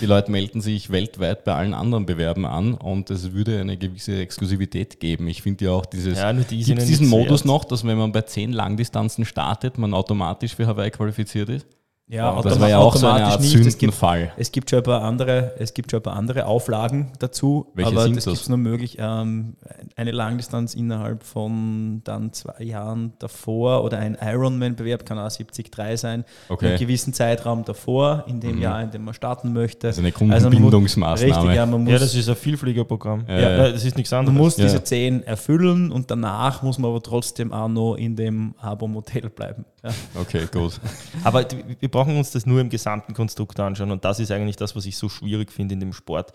Die 0.00 0.06
Leute 0.06 0.30
melden 0.30 0.60
sich 0.60 0.90
weltweit 0.90 1.44
bei 1.44 1.54
allen 1.54 1.74
anderen 1.74 2.06
Bewerben 2.06 2.46
an 2.46 2.74
und 2.74 3.10
es 3.10 3.32
würde 3.32 3.60
eine 3.60 3.76
gewisse 3.76 4.18
Exklusivität 4.18 4.98
geben. 4.98 5.28
Ich 5.28 5.42
finde 5.42 5.66
ja 5.66 5.72
auch 5.72 5.84
dieses, 5.84 6.18
ja, 6.18 6.32
die 6.32 6.44
diesen 6.56 7.08
Modus 7.08 7.40
wert. 7.40 7.46
noch, 7.46 7.64
dass 7.64 7.84
wenn 7.84 7.98
man 7.98 8.12
bei 8.12 8.22
10 8.22 8.52
Langdistanzen 8.52 9.24
startet, 9.26 9.76
man 9.76 9.92
automatisch 9.92 10.54
für 10.54 10.66
Hawaii 10.66 10.90
qualifiziert 10.90 11.50
ist. 11.50 11.66
Ja, 12.06 12.42
das 12.42 12.60
war 12.60 12.68
ja 12.68 12.78
auch 12.78 12.94
so 12.96 13.06
eine 13.06 13.24
Art 13.24 13.42
Sündenfall. 13.42 14.24
Es 14.24 14.28
gibt, 14.28 14.40
es 14.40 14.52
gibt 14.52 14.70
schon 14.70 14.80
ein 14.80 14.82
paar 14.82 15.02
andere, 15.02 15.54
es 15.58 15.72
gibt 15.72 15.90
schon 15.90 16.00
ein 16.00 16.02
paar 16.02 16.16
andere 16.16 16.44
Auflagen 16.44 17.12
dazu, 17.18 17.72
Welche 17.72 17.92
aber 17.92 18.08
das, 18.08 18.16
das? 18.16 18.24
gibt 18.26 18.36
es 18.36 18.48
nur 18.50 18.58
möglich, 18.58 18.98
ähm, 19.00 19.56
eine 19.96 20.10
Langdistanz 20.10 20.74
innerhalb 20.74 21.22
von 21.22 22.02
dann 22.04 22.34
zwei 22.34 22.62
Jahren 22.62 23.14
davor 23.20 23.84
oder 23.84 23.98
ein 23.98 24.18
Ironman-Bewerb 24.20 25.06
kann 25.06 25.18
auch 25.18 25.30
73 25.30 25.70
sein, 25.98 26.26
okay. 26.50 26.68
einen 26.68 26.78
gewissen 26.78 27.14
Zeitraum 27.14 27.64
davor, 27.64 28.24
in 28.26 28.38
dem 28.38 28.56
mhm. 28.56 28.62
Jahr, 28.62 28.82
in 28.82 28.90
dem 28.90 29.04
man 29.04 29.14
starten 29.14 29.54
möchte. 29.54 29.86
Also 29.86 30.02
eine 30.02 30.12
Kundenbindungsmaßnahme. 30.12 31.34
Also 31.34 31.46
richtig, 31.46 31.56
ja, 31.56 31.64
muss, 31.64 31.88
ja, 31.90 31.98
das 31.98 32.14
ist 32.14 32.28
ein 32.28 32.36
Vielfliegerprogramm. 32.36 33.24
Ja, 33.28 33.40
ja, 33.40 33.70
das 33.70 33.82
ist 33.82 33.96
nichts 33.96 34.12
anderes. 34.12 34.34
Man 34.34 34.44
muss 34.44 34.58
ja. 34.58 34.64
diese 34.64 34.84
10 34.84 35.22
erfüllen 35.22 35.90
und 35.90 36.10
danach 36.10 36.62
muss 36.62 36.78
man 36.78 36.90
aber 36.90 37.02
trotzdem 37.02 37.50
auch 37.50 37.68
noch 37.68 37.94
in 37.94 38.14
dem 38.14 38.54
Abo-Modell 38.58 39.30
bleiben. 39.30 39.64
Ja. 39.84 39.90
Okay, 40.14 40.48
gut. 40.50 40.80
aber 41.24 41.46
wir 41.78 41.90
brauchen 41.90 42.16
uns 42.16 42.30
das 42.30 42.46
nur 42.46 42.60
im 42.60 42.70
gesamten 42.70 43.12
Konstrukt 43.12 43.60
anschauen 43.60 43.90
und 43.90 44.04
das 44.04 44.18
ist 44.18 44.30
eigentlich 44.30 44.56
das, 44.56 44.74
was 44.74 44.86
ich 44.86 44.96
so 44.96 45.10
schwierig 45.10 45.52
finde 45.52 45.74
in 45.74 45.80
dem 45.80 45.92
Sport. 45.92 46.32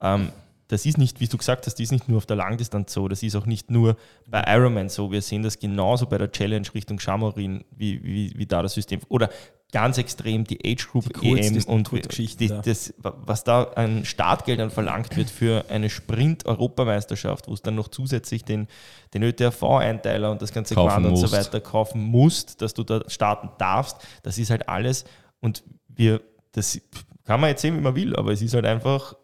Ähm, 0.00 0.32
das 0.66 0.84
ist 0.84 0.98
nicht, 0.98 1.20
wie 1.20 1.28
du 1.28 1.38
gesagt 1.38 1.66
hast, 1.66 1.74
das 1.74 1.80
ist 1.80 1.92
nicht 1.92 2.08
nur 2.08 2.18
auf 2.18 2.26
der 2.26 2.36
Langdistanz 2.36 2.92
so, 2.92 3.06
das 3.08 3.22
ist 3.22 3.36
auch 3.36 3.46
nicht 3.46 3.70
nur 3.70 3.96
bei 4.26 4.42
Ironman 4.46 4.88
so. 4.88 5.12
Wir 5.12 5.22
sehen 5.22 5.42
das 5.42 5.58
genauso 5.58 6.06
bei 6.06 6.18
der 6.18 6.30
Challenge 6.30 6.66
Richtung 6.74 6.98
Chamorin, 6.98 7.64
wie, 7.70 8.02
wie, 8.02 8.32
wie 8.36 8.46
da 8.46 8.62
das 8.62 8.74
System. 8.74 9.00
Oder 9.08 9.30
ganz 9.72 9.98
extrem 9.98 10.44
die 10.44 10.58
Age 10.64 10.88
Group 10.88 11.20
die 11.20 11.38
EM 11.38 11.62
und 11.64 11.90
die, 12.16 12.48
das, 12.48 12.94
was 12.98 13.44
da 13.44 13.64
an 13.64 14.04
Startgeldern 14.04 14.70
verlangt 14.70 15.16
wird 15.16 15.28
für 15.28 15.66
eine 15.68 15.90
Sprint-Europameisterschaft, 15.90 17.48
wo 17.48 17.52
es 17.52 17.60
dann 17.60 17.74
noch 17.74 17.88
zusätzlich 17.88 18.44
den, 18.44 18.66
den 19.12 19.22
ÖTV-Einteiler 19.22 20.30
und 20.30 20.40
das 20.40 20.52
ganze 20.52 20.74
Quant 20.74 21.04
und 21.04 21.16
so 21.16 21.30
weiter 21.32 21.60
kaufen 21.60 22.00
musst, 22.02 22.62
dass 22.62 22.72
du 22.72 22.82
da 22.82 23.02
starten 23.08 23.50
darfst, 23.58 23.98
das 24.22 24.38
ist 24.38 24.50
halt 24.50 24.68
alles 24.68 25.04
und 25.40 25.62
wir, 25.88 26.22
das 26.52 26.80
kann 27.24 27.40
man 27.40 27.50
jetzt 27.50 27.60
sehen, 27.60 27.76
wie 27.76 27.82
man 27.82 27.94
will, 27.94 28.16
aber 28.16 28.32
es 28.32 28.40
ist 28.40 28.54
halt 28.54 28.64
einfach 28.64 29.14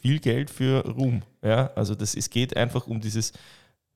viel 0.00 0.20
Geld 0.20 0.50
für 0.50 0.86
Ruhm. 0.86 1.22
Ja? 1.42 1.72
Also 1.74 1.96
das, 1.96 2.14
es 2.14 2.30
geht 2.30 2.56
einfach 2.56 2.86
um 2.86 3.00
dieses, 3.00 3.32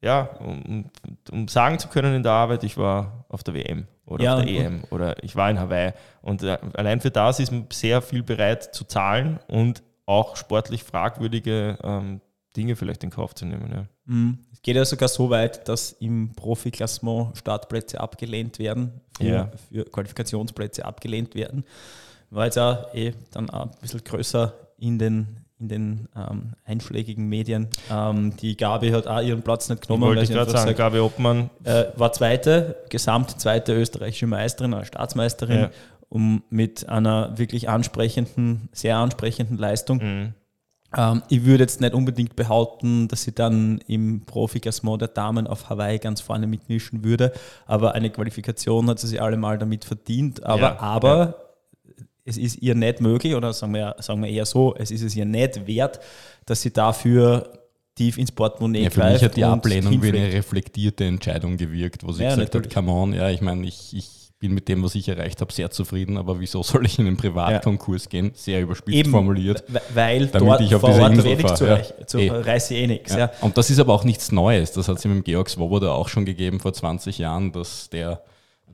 ja, 0.02 0.22
um, 0.40 0.90
um 1.30 1.48
sagen 1.48 1.78
zu 1.78 1.88
können 1.88 2.14
in 2.14 2.22
der 2.22 2.32
Arbeit, 2.32 2.64
ich 2.64 2.76
war 2.76 3.24
auf 3.28 3.42
der 3.42 3.54
WM 3.54 3.86
oder 4.06 4.24
ja, 4.24 4.36
auf 4.36 4.44
der 4.44 4.50
EM 4.50 4.84
oder 4.90 5.22
ich 5.22 5.36
war 5.36 5.50
in 5.50 5.58
Hawaii. 5.58 5.92
Und 6.22 6.42
äh, 6.42 6.58
allein 6.74 7.00
für 7.00 7.10
das 7.10 7.38
ist 7.38 7.52
man 7.52 7.66
sehr 7.70 8.00
viel 8.00 8.22
bereit 8.22 8.74
zu 8.74 8.84
zahlen 8.84 9.38
und 9.46 9.82
auch 10.06 10.36
sportlich 10.36 10.84
fragwürdige 10.84 11.78
ähm, 11.82 12.20
Dinge 12.56 12.76
vielleicht 12.76 13.04
in 13.04 13.10
Kauf 13.10 13.34
zu 13.34 13.46
nehmen. 13.46 13.70
Ja. 13.72 13.86
Mhm. 14.06 14.38
Es 14.52 14.62
geht 14.62 14.76
ja 14.76 14.84
sogar 14.84 15.08
so 15.08 15.30
weit, 15.30 15.68
dass 15.68 15.92
im 15.92 16.32
Profiklassement 16.34 17.36
Startplätze 17.36 18.00
abgelehnt 18.00 18.58
werden, 18.58 19.00
für, 19.16 19.24
ja. 19.24 19.50
für 19.70 19.84
Qualifikationsplätze 19.84 20.84
abgelehnt 20.84 21.34
werden. 21.34 21.64
War 22.30 22.46
jetzt 22.46 22.58
auch 22.58 22.92
eh 22.94 23.12
dann 23.30 23.50
auch 23.50 23.66
ein 23.66 23.80
bisschen 23.80 24.02
größer 24.02 24.54
in 24.78 24.98
den 24.98 25.44
in 25.60 25.68
den 25.68 26.08
ähm, 26.16 26.54
einschlägigen 26.64 27.28
Medien. 27.28 27.68
Ähm, 27.90 28.34
die 28.36 28.56
Gabi 28.56 28.90
hat 28.90 29.06
auch 29.06 29.20
ihren 29.20 29.42
Platz 29.42 29.68
nicht 29.68 29.86
genommen. 29.86 30.10
Ich 30.12 30.16
wollte 30.16 30.32
gerade 30.32 30.50
sagen, 30.50 30.74
Gabi 30.74 30.98
Obmann. 30.98 31.50
Äh, 31.64 31.84
war 31.96 32.12
zweite, 32.12 32.76
gesamt 32.88 33.40
zweite 33.40 33.74
österreichische 33.74 34.26
Meisterin, 34.26 34.74
eine 34.74 34.86
Staatsmeisterin, 34.86 35.58
ja. 35.58 35.70
um 36.08 36.42
mit 36.50 36.88
einer 36.88 37.36
wirklich 37.38 37.68
ansprechenden, 37.68 38.68
sehr 38.72 38.96
ansprechenden 38.96 39.58
Leistung. 39.58 39.98
Mhm. 39.98 40.34
Ähm, 40.96 41.22
ich 41.28 41.44
würde 41.44 41.64
jetzt 41.64 41.80
nicht 41.80 41.94
unbedingt 41.94 42.36
behaupten, 42.36 43.06
dass 43.08 43.22
sie 43.22 43.32
dann 43.32 43.78
im 43.86 44.24
Profiklassement 44.24 45.00
der 45.00 45.08
Damen 45.08 45.46
auf 45.46 45.68
Hawaii 45.68 45.98
ganz 45.98 46.20
vorne 46.20 46.46
mitmischen 46.46 47.04
würde, 47.04 47.32
aber 47.66 47.94
eine 47.94 48.10
Qualifikation 48.10 48.88
hat 48.88 48.98
sie 48.98 49.06
sich 49.06 49.22
allemal 49.22 49.58
damit 49.58 49.84
verdient. 49.84 50.42
Aber, 50.42 50.60
ja, 50.60 50.80
aber 50.80 51.49
es 52.24 52.36
ist 52.36 52.56
ihr 52.62 52.74
nicht 52.74 53.00
möglich, 53.00 53.34
oder 53.34 53.52
sagen 53.52 53.74
wir, 53.74 53.96
sagen 53.98 54.22
wir 54.22 54.28
eher 54.30 54.46
so, 54.46 54.74
es 54.76 54.90
ist 54.90 55.02
es 55.02 55.16
ihr 55.16 55.24
nicht 55.24 55.66
wert, 55.66 56.00
dass 56.46 56.62
sie 56.62 56.72
dafür 56.72 57.52
tief 57.94 58.18
ins 58.18 58.32
Portemonnaie 58.32 58.84
Ja, 58.84 58.90
für 58.90 59.00
mich 59.00 59.08
greift 59.10 59.24
hat 59.24 59.36
die 59.36 59.44
Ablehnung 59.44 60.02
wie 60.02 60.08
eine 60.08 60.32
reflektierte 60.32 61.04
Entscheidung 61.04 61.56
gewirkt, 61.56 62.04
wo 62.06 62.12
sie 62.12 62.22
Ja, 62.22 62.30
gesagt 62.30 62.54
natürlich. 62.54 62.76
hat, 62.76 62.84
come 62.84 62.92
on, 62.92 63.12
ja, 63.12 63.28
ich 63.30 63.40
meine, 63.40 63.66
ich, 63.66 63.94
ich 63.96 64.08
bin 64.38 64.54
mit 64.54 64.68
dem, 64.68 64.82
was 64.82 64.94
ich 64.94 65.06
erreicht 65.06 65.40
habe, 65.42 65.52
sehr 65.52 65.70
zufrieden, 65.70 66.16
aber 66.16 66.40
wieso 66.40 66.62
soll 66.62 66.86
ich 66.86 66.98
in 66.98 67.06
einen 67.06 67.18
Privatkonkurs 67.18 68.08
gehen? 68.08 68.30
Sehr 68.34 68.62
überspitzt 68.62 68.96
Eben, 68.96 69.10
formuliert. 69.10 69.64
we- 69.68 69.80
weil 69.92 70.26
Damit 70.28 70.48
dort 70.48 70.60
ich 70.62 70.74
auf 70.74 70.80
vor 70.80 70.98
Ort 70.98 71.22
wenig 71.24 71.40
fahre, 71.42 71.54
zu, 71.56 71.66
ja. 71.66 72.06
zu 72.06 72.18
Eh. 72.18 72.30
reiße 72.30 72.74
ich 72.74 72.80
eh 72.80 72.86
nichts. 72.86 73.12
Ja. 73.12 73.18
Ja. 73.18 73.30
Und 73.42 73.58
das 73.58 73.68
ist 73.68 73.78
aber 73.78 73.92
auch 73.92 74.04
nichts 74.04 74.32
Neues. 74.32 74.72
Das 74.72 74.88
hat 74.88 74.96
es 74.96 75.04
mit 75.04 75.14
dem 75.16 75.24
Georg 75.24 75.50
Swoboda 75.50 75.90
auch 75.92 76.08
schon 76.08 76.24
gegeben 76.24 76.58
vor 76.58 76.72
20 76.72 77.18
Jahren, 77.18 77.52
dass 77.52 77.90
der 77.90 78.22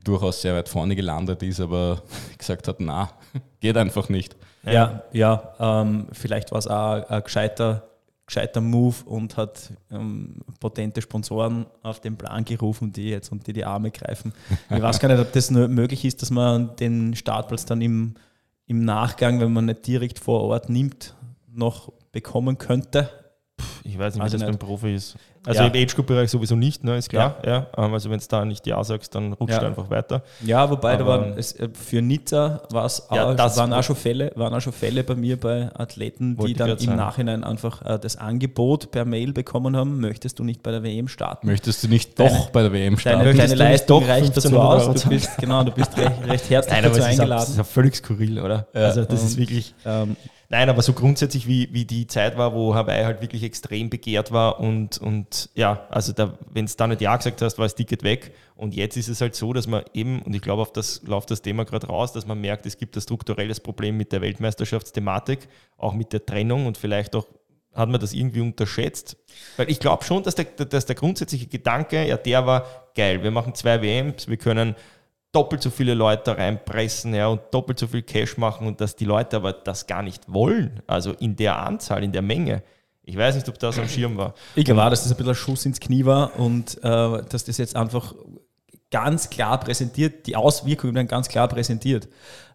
durchaus 0.04 0.40
sehr 0.40 0.54
weit 0.54 0.68
vorne 0.68 0.94
gelandet 0.94 1.42
ist, 1.42 1.58
aber 1.58 2.00
gesagt 2.38 2.68
hat, 2.68 2.76
na, 2.78 3.10
geht 3.60 3.76
einfach 3.76 4.08
nicht. 4.08 4.36
Ja, 4.64 5.04
ja, 5.12 5.52
ähm, 5.60 6.08
vielleicht 6.12 6.50
war 6.50 6.58
es 6.58 6.66
auch 6.66 7.08
ein 7.08 7.22
gescheiter, 7.22 7.88
gescheiter 8.26 8.60
Move 8.60 8.96
und 9.04 9.36
hat 9.36 9.72
ähm, 9.92 10.40
potente 10.58 11.00
Sponsoren 11.00 11.66
auf 11.82 12.00
den 12.00 12.16
Plan 12.16 12.44
gerufen, 12.44 12.92
die 12.92 13.10
jetzt 13.10 13.30
unter 13.30 13.52
die 13.52 13.64
Arme 13.64 13.92
greifen. 13.92 14.32
Ich 14.68 14.82
weiß 14.82 14.98
gar 14.98 15.08
nicht, 15.08 15.20
ob 15.20 15.32
das 15.32 15.50
nur 15.52 15.68
möglich 15.68 16.04
ist, 16.04 16.20
dass 16.22 16.30
man 16.30 16.74
den 16.76 17.14
Startplatz 17.14 17.64
dann 17.64 17.80
im, 17.80 18.14
im 18.66 18.84
Nachgang, 18.84 19.38
wenn 19.40 19.52
man 19.52 19.66
nicht 19.66 19.86
direkt 19.86 20.18
vor 20.18 20.42
Ort 20.42 20.68
nimmt, 20.68 21.14
noch 21.48 21.92
bekommen 22.10 22.58
könnte. 22.58 23.08
Ich 23.84 23.96
weiß 23.96 24.14
nicht, 24.14 24.22
Also 24.22 24.36
wie 24.36 24.40
das 24.40 24.48
nicht. 24.48 24.58
beim 24.58 24.68
Profi 24.68 24.94
ist. 24.96 25.16
Also 25.46 25.62
Ja. 25.62 25.66
im 25.68 25.72
Age-Group-Bereich 25.82 26.30
sowieso 26.30 26.56
nicht, 26.56 26.84
ne, 26.84 26.96
ist 26.98 27.08
klar. 27.08 27.36
Ja. 27.46 27.66
Ähm, 27.78 27.94
Also 27.94 28.10
wenn 28.10 28.18
es 28.18 28.28
da 28.28 28.44
nicht 28.44 28.66
Ja 28.66 28.82
sagst, 28.84 29.14
dann 29.14 29.32
rutscht 29.32 29.54
Ja. 29.54 29.60
du 29.60 29.66
einfach 29.66 29.88
weiter. 29.90 30.22
Ja, 30.44 30.68
wobei 30.70 30.96
da 30.96 31.04
Aber- 31.04 31.20
waren 31.20 31.34
es, 31.38 31.52
äh, 31.52 31.68
für 31.72 32.02
Nizza 32.02 32.62
war's 32.70 33.06
Ja, 33.12 33.30
auch, 33.30 33.34
das- 33.36 33.56
waren, 33.56 33.72
auch 33.72 33.82
schon 33.82 33.96
Fälle, 33.96 34.32
waren 34.34 34.52
auch 34.52 34.60
schon 34.60 34.72
Fälle 34.72 35.04
bei 35.04 35.14
mir 35.14 35.38
bei 35.38 35.70
Athleten, 35.74 36.36
die 36.36 36.54
dann 36.54 36.70
im 36.70 36.78
sagen. 36.78 36.96
Nachhinein 36.96 37.44
einfach 37.44 37.82
äh, 37.86 37.98
das 37.98 38.16
Angebot 38.16 38.90
per 38.90 39.04
Mail 39.04 39.32
bekommen 39.32 39.76
haben, 39.76 40.00
möchtest 40.00 40.38
du 40.38 40.44
nicht 40.44 40.62
bei 40.62 40.72
der 40.72 40.82
WM 40.82 41.08
starten? 41.08 41.46
Möchtest 41.46 41.82
du 41.84 41.88
nicht 41.88 42.18
Deine- 42.18 42.30
doch 42.30 42.50
bei 42.50 42.62
der 42.62 42.72
WM 42.72 42.98
starten? 42.98 43.20
Deine, 43.20 43.34
deine 43.34 43.52
du 43.52 43.58
Leistung 43.58 44.00
doch 44.00 44.08
reicht 44.08 44.36
dazu 44.36 44.48
1500 44.48 44.88
aus. 44.96 45.02
Du 45.02 45.08
bist, 45.08 45.38
genau, 45.38 45.62
du 45.64 45.70
bist 45.70 45.96
recht, 45.96 46.12
recht 46.28 46.50
herzlich 46.50 46.74
Nein, 46.74 46.82
dazu 46.82 46.94
auch, 46.94 46.96
das 46.98 47.06
eingeladen. 47.06 47.52
ist 47.52 47.60
auch 47.60 47.66
völlig 47.66 47.94
skurril, 47.96 48.40
oder? 48.40 48.66
also 48.74 49.04
das 49.04 49.22
ist 49.22 49.36
wirklich... 49.36 49.74
Ähm, 49.84 50.16
Nein, 50.48 50.68
aber 50.68 50.80
so 50.82 50.92
grundsätzlich 50.92 51.48
wie, 51.48 51.68
wie 51.72 51.84
die 51.84 52.06
Zeit 52.06 52.38
war, 52.38 52.54
wo 52.54 52.74
Hawaii 52.74 53.04
halt 53.04 53.20
wirklich 53.20 53.42
extrem 53.42 53.90
begehrt 53.90 54.30
war 54.30 54.60
und, 54.60 54.98
und 54.98 55.50
ja, 55.54 55.86
also 55.90 56.12
wenn 56.52 56.66
es 56.66 56.76
da 56.76 56.86
nicht 56.86 57.00
Ja 57.00 57.16
gesagt 57.16 57.42
hast, 57.42 57.58
war 57.58 57.64
das 57.64 57.74
Ticket 57.74 58.04
weg. 58.04 58.32
Und 58.54 58.74
jetzt 58.74 58.96
ist 58.96 59.08
es 59.08 59.20
halt 59.20 59.34
so, 59.34 59.52
dass 59.52 59.66
man 59.66 59.82
eben, 59.92 60.22
und 60.22 60.34
ich 60.34 60.40
glaube, 60.40 60.62
auf 60.62 60.72
das 60.72 61.02
läuft 61.02 61.30
das 61.30 61.42
Thema 61.42 61.64
gerade 61.64 61.88
raus, 61.88 62.12
dass 62.12 62.26
man 62.26 62.40
merkt, 62.40 62.64
es 62.64 62.78
gibt 62.78 62.96
ein 62.96 63.02
strukturelles 63.02 63.60
Problem 63.60 63.96
mit 63.96 64.12
der 64.12 64.22
Weltmeisterschaftsthematik, 64.22 65.48
auch 65.76 65.94
mit 65.94 66.12
der 66.12 66.24
Trennung 66.24 66.66
und 66.66 66.78
vielleicht 66.78 67.16
auch 67.16 67.26
hat 67.74 67.90
man 67.90 68.00
das 68.00 68.14
irgendwie 68.14 68.40
unterschätzt. 68.40 69.16
Weil 69.58 69.70
ich 69.70 69.78
glaube 69.78 70.02
schon, 70.04 70.22
dass 70.22 70.34
der, 70.34 70.46
dass 70.46 70.86
der 70.86 70.96
grundsätzliche 70.96 71.46
Gedanke, 71.46 72.06
ja, 72.08 72.16
der 72.16 72.46
war 72.46 72.64
geil. 72.94 73.22
Wir 73.22 73.30
machen 73.30 73.54
zwei 73.54 73.82
WMs, 73.82 74.28
wir 74.28 74.38
können 74.38 74.74
doppelt 75.36 75.62
so 75.62 75.68
viele 75.68 75.92
Leute 75.92 76.38
reinpressen 76.38 77.12
ja, 77.14 77.26
und 77.26 77.42
doppelt 77.50 77.78
so 77.78 77.86
viel 77.86 78.00
Cash 78.00 78.38
machen 78.38 78.66
und 78.66 78.80
dass 78.80 78.96
die 78.96 79.04
Leute 79.04 79.36
aber 79.36 79.52
das 79.52 79.86
gar 79.86 80.02
nicht 80.02 80.32
wollen, 80.32 80.80
also 80.86 81.12
in 81.12 81.36
der 81.36 81.58
Anzahl, 81.58 82.02
in 82.02 82.10
der 82.10 82.22
Menge. 82.22 82.62
Ich 83.02 83.18
weiß 83.18 83.34
nicht, 83.34 83.46
ob 83.50 83.58
das 83.58 83.78
am 83.78 83.86
Schirm 83.86 84.16
war. 84.16 84.32
ich 84.54 84.64
glaube 84.64 84.82
auch, 84.82 84.88
dass 84.88 85.02
das 85.02 85.12
ein 85.12 85.16
bisschen 85.18 85.32
ein 85.32 85.36
Schuss 85.36 85.66
ins 85.66 85.78
Knie 85.78 86.06
war 86.06 86.40
und 86.40 86.78
äh, 86.82 87.22
dass 87.28 87.44
das 87.44 87.58
jetzt 87.58 87.76
einfach 87.76 88.14
ganz 88.90 89.28
klar 89.28 89.60
präsentiert, 89.60 90.26
die 90.26 90.36
Auswirkungen 90.36 90.94
werden 90.94 91.06
ganz 91.06 91.28
klar 91.28 91.48
präsentiert. 91.48 92.08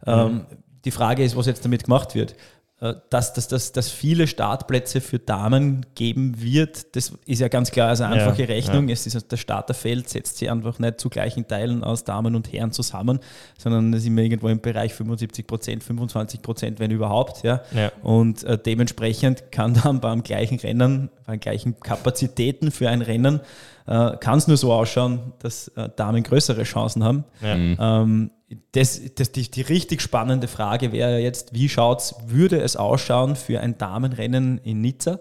Ähm, 0.08 0.48
die 0.84 0.92
Frage 0.92 1.24
ist, 1.24 1.36
was 1.36 1.46
jetzt 1.46 1.64
damit 1.64 1.84
gemacht 1.84 2.16
wird. 2.16 2.36
Äh, 2.82 2.96
Dass, 3.12 3.34
dass, 3.34 3.48
dass, 3.48 3.72
dass 3.72 3.90
viele 3.92 4.26
Startplätze 4.26 5.02
für 5.02 5.20
Damen 5.20 5.86
geben 5.94 6.42
wird, 6.42 6.96
das 6.96 7.14
ist 7.28 7.40
ja 7.40 7.48
ganz 7.48 7.70
klar 7.70 7.90
also 7.90 8.04
eine 8.04 8.18
Ja, 8.18 8.26
einfache 8.26 8.50
Rechnung. 8.50 8.90
Es 8.90 9.06
ist, 9.06 9.32
das 9.32 9.40
Starterfeld 9.40 10.10
setzt 10.10 10.38
sich 10.38 10.50
einfach 10.50 10.80
nicht 10.80 11.00
zu 11.00 11.10
gleichen 11.10 11.48
Teilen 11.48 11.84
aus 11.84 12.04
Damen 12.04 12.36
und 12.36 12.52
Herren 12.52 12.72
zusammen, 12.72 13.20
sondern 13.60 13.94
es 13.94 14.02
ist 14.02 14.08
immer 14.08 14.22
irgendwo 14.22 14.48
im 14.48 14.62
Bereich 14.62 14.96
75 14.96 15.46
Prozent, 15.46 15.84
25 15.84 16.42
Prozent, 16.42 16.80
wenn 16.80 16.90
überhaupt. 16.90 17.44
Ja. 17.44 17.62
Ja. 17.72 17.92
Und 18.02 18.44
äh, 18.46 18.58
dementsprechend 18.58 19.52
kann 19.52 19.76
dann 19.76 20.00
beim 20.00 20.24
gleichen 20.24 20.60
Rennen, 20.60 21.12
bei 21.28 21.38
gleichen 21.38 21.80
Kapazitäten 21.80 22.72
für 22.72 22.90
ein 22.90 23.04
Rennen, 23.04 23.42
äh, 23.86 24.18
kann 24.18 24.40
es 24.40 24.48
nur 24.48 24.58
so 24.58 24.74
ausschauen, 24.74 25.34
dass 25.38 25.68
äh, 25.70 25.88
Damen 25.96 26.24
größere 26.24 26.64
Chancen 26.64 27.04
haben. 27.04 27.26
Ja. 27.42 28.02
Ähm, 28.02 28.32
das, 28.74 29.02
das, 29.16 29.32
die, 29.32 29.50
die 29.50 29.62
richtig 29.62 30.02
spannende 30.02 30.48
Frage 30.48 30.92
wäre 30.92 31.20
jetzt, 31.20 31.54
wie 31.54 31.70
schaut's, 31.70 32.16
würde 32.28 32.60
es 32.62 32.76
ausschauen 32.76 33.36
für 33.36 33.60
ein 33.60 33.78
Damenrennen 33.78 34.58
in 34.64 34.82
Nizza? 34.82 35.20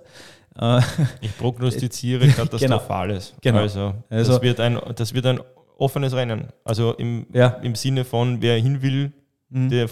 Äh, 0.59 0.81
Ich 1.21 1.37
prognostiziere 1.39 2.29
Katastrophales. 2.37 3.35
Genau. 3.41 3.59
Also, 3.61 3.95
Also- 4.09 4.33
das, 4.33 4.43
wird 4.43 4.61
ein, 4.61 4.79
das 4.97 5.15
wird 5.15 5.27
ein 5.27 5.41
offenes 5.79 6.13
Rennen. 6.15 6.49
Also 6.65 6.93
im, 6.95 7.27
Ja. 7.33 7.49
im 7.63 7.75
Sinne 7.75 8.05
von, 8.05 8.41
wer 8.43 8.57
hin 8.61 8.83
will, 8.83 9.13
Mhm. 9.53 9.69
der 9.71 9.89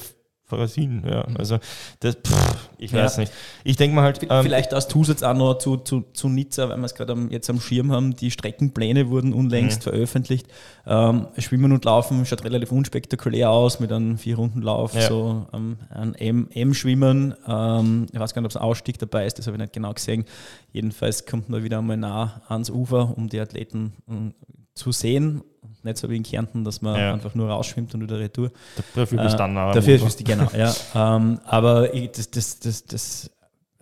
hin. 0.74 1.02
Ja. 1.08 1.26
Also 1.36 1.58
das, 2.00 2.16
pff, 2.16 2.68
ich 2.78 2.92
weiß 2.92 3.16
Ja. 3.16 3.20
nicht. 3.20 3.32
Ich 3.64 3.76
denke 3.76 3.94
mal 3.96 4.02
halt, 4.02 4.20
ähm, 4.28 4.42
Vielleicht 4.42 4.72
als 4.74 4.88
Zusatz 4.88 5.22
auch 5.22 5.34
noch 5.34 5.54
zu, 5.58 5.76
zu, 5.78 6.04
zu 6.12 6.28
Nizza, 6.28 6.68
weil 6.68 6.78
wir 6.78 6.84
es 6.84 6.94
gerade 6.94 7.16
jetzt 7.30 7.48
am 7.50 7.60
Schirm 7.60 7.92
haben, 7.92 8.16
die 8.16 8.30
Streckenpläne 8.30 9.08
wurden 9.10 9.32
unlängst 9.32 9.80
Mhm. 9.80 9.82
veröffentlicht. 9.90 10.46
Ähm, 10.86 11.26
Schwimmen 11.38 11.72
und 11.72 11.84
Laufen 11.84 12.24
schaut 12.24 12.44
relativ 12.44 12.72
unspektakulär 12.72 13.50
aus 13.50 13.78
mit 13.80 13.92
einem 13.92 14.16
Vier-Runden-Lauf, 14.18 14.94
Ja. 14.94 15.02
so 15.08 15.46
ähm, 15.52 15.76
ein 15.90 16.14
M-Schwimmen. 16.50 17.34
Ähm, 17.46 18.06
ich 18.12 18.18
weiß 18.18 18.34
gar 18.34 18.40
nicht, 18.42 18.46
ob 18.46 18.50
es 18.52 18.56
ein 18.56 18.62
Ausstieg 18.62 18.98
dabei 18.98 19.26
ist, 19.26 19.38
das 19.38 19.46
habe 19.46 19.56
ich 19.56 19.60
nicht 19.60 19.72
genau 19.72 19.92
gesehen. 19.92 20.24
Jedenfalls 20.72 21.26
kommt 21.26 21.48
man 21.48 21.62
wieder 21.62 21.78
einmal 21.78 21.96
nah 21.96 22.40
ans 22.48 22.70
Ufer, 22.70 23.16
um 23.16 23.28
die 23.28 23.40
Athleten 23.40 23.92
ähm, 24.08 24.34
zu 24.74 24.92
sehen. 24.92 25.42
Nicht 25.88 25.98
so 25.98 26.08
wie 26.10 26.16
in 26.16 26.22
Kärnten, 26.22 26.64
dass 26.64 26.80
man 26.82 26.98
Ja. 26.98 27.12
einfach 27.14 27.34
nur 27.34 27.48
rausschwimmt 27.50 27.94
und 27.94 28.02
wieder 28.02 28.18
retour. 28.18 28.50
dafür 28.94 29.18
bist 29.22 29.34
du 29.34 29.38
dann 29.38 29.56
auch 29.58 29.68
am 29.70 29.74
Dafür 29.74 29.96
Ufer. 29.96 30.06
ist 30.06 30.20
die, 30.20 30.24
genau, 30.24 30.48
ja. 30.56 30.72
ähm, 31.16 31.40
aber 31.44 31.92
ich, 31.94 32.10
das, 32.12 32.30
das, 32.30 32.58
das, 32.60 32.84
das 32.84 33.30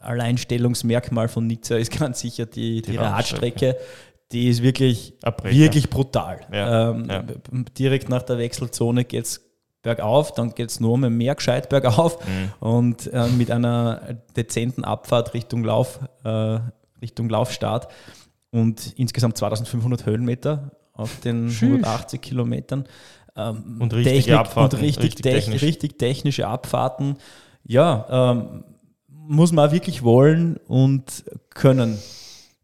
Alleinstellungsmerkmal 0.01 1.29
von 1.29 1.47
Nizza 1.47 1.77
ist 1.77 1.97
ganz 1.97 2.21
sicher 2.21 2.47
die, 2.47 2.83
die, 2.83 2.93
Die 2.93 2.97
Radstrecke. 2.97 3.77
Die 4.33 4.49
ist 4.49 4.61
wirklich, 4.63 5.15
wirklich 5.45 5.89
brutal. 5.89 6.41
Ja, 6.53 6.91
Ähm, 6.91 7.07
ja. 7.09 7.25
Direkt 7.79 8.09
nach 8.09 8.23
der 8.23 8.39
Wechselzone 8.39 9.05
geht 9.05 9.25
es 9.25 9.41
bergauf, 9.83 10.33
dann 10.35 10.53
geht 10.53 10.71
es 10.71 10.81
nur 10.81 10.99
mehr 10.99 11.35
gescheit 11.37 11.69
bergauf 11.69 12.19
Mhm. 12.27 12.53
und 12.69 13.13
äh, 13.13 13.29
mit 13.29 13.53
einer 13.53 14.01
dezenten 14.37 14.83
Abfahrt 14.85 15.33
Richtung, 15.33 15.63
Lauf, 15.63 16.01
äh, 16.25 16.59
Richtung 17.01 17.29
Laufstart 17.29 17.87
und 18.51 18.95
insgesamt 18.97 19.37
2500 19.39 20.07
Höhenmeter 20.07 20.73
auf 20.97 21.21
den 21.21 21.49
180 21.51 22.21
Kilometern. 22.21 22.87
Ähm, 23.37 23.77
Und 23.81 23.93
richtige 23.95 24.39
Abfahrten, 24.39 24.79
Und 24.79 24.83
richtig, 24.85 25.05
richtig 25.05 25.23
technisch. 25.23 25.45
technisch. 25.45 25.63
richtig 25.63 25.99
technische 25.99 26.47
Abfahrten. 26.49 27.17
Ja, 27.65 28.33
ähm, 28.33 28.65
muss 29.09 29.53
man 29.53 29.69
auch 29.69 29.73
wirklich 29.73 30.03
wollen 30.03 30.57
und 30.67 31.25
können. 31.51 31.99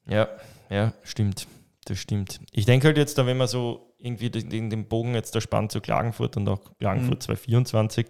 Ja, 0.09 0.29
ja, 0.71 0.93
stimmt. 1.03 1.47
Das 1.85 1.99
stimmt. 1.99 2.41
Ich 2.53 2.65
denke 2.65 2.87
halt 2.87 2.97
jetzt, 2.97 3.19
da 3.19 3.27
wenn 3.27 3.37
man 3.37 3.49
so 3.49 3.93
irgendwie 3.99 4.31
den, 4.31 4.49
den 4.49 4.71
den 4.71 4.87
Bogen 4.89 5.15
jetzt 5.15 5.35
da 5.35 5.41
spannt 5.41 5.73
zu 5.73 5.81
Klagenfurt 5.81 6.37
und 6.37 6.49
auch 6.49 6.61
Klagenfurt 6.79 7.17
Mhm. 7.19 7.21
224, 7.21 8.07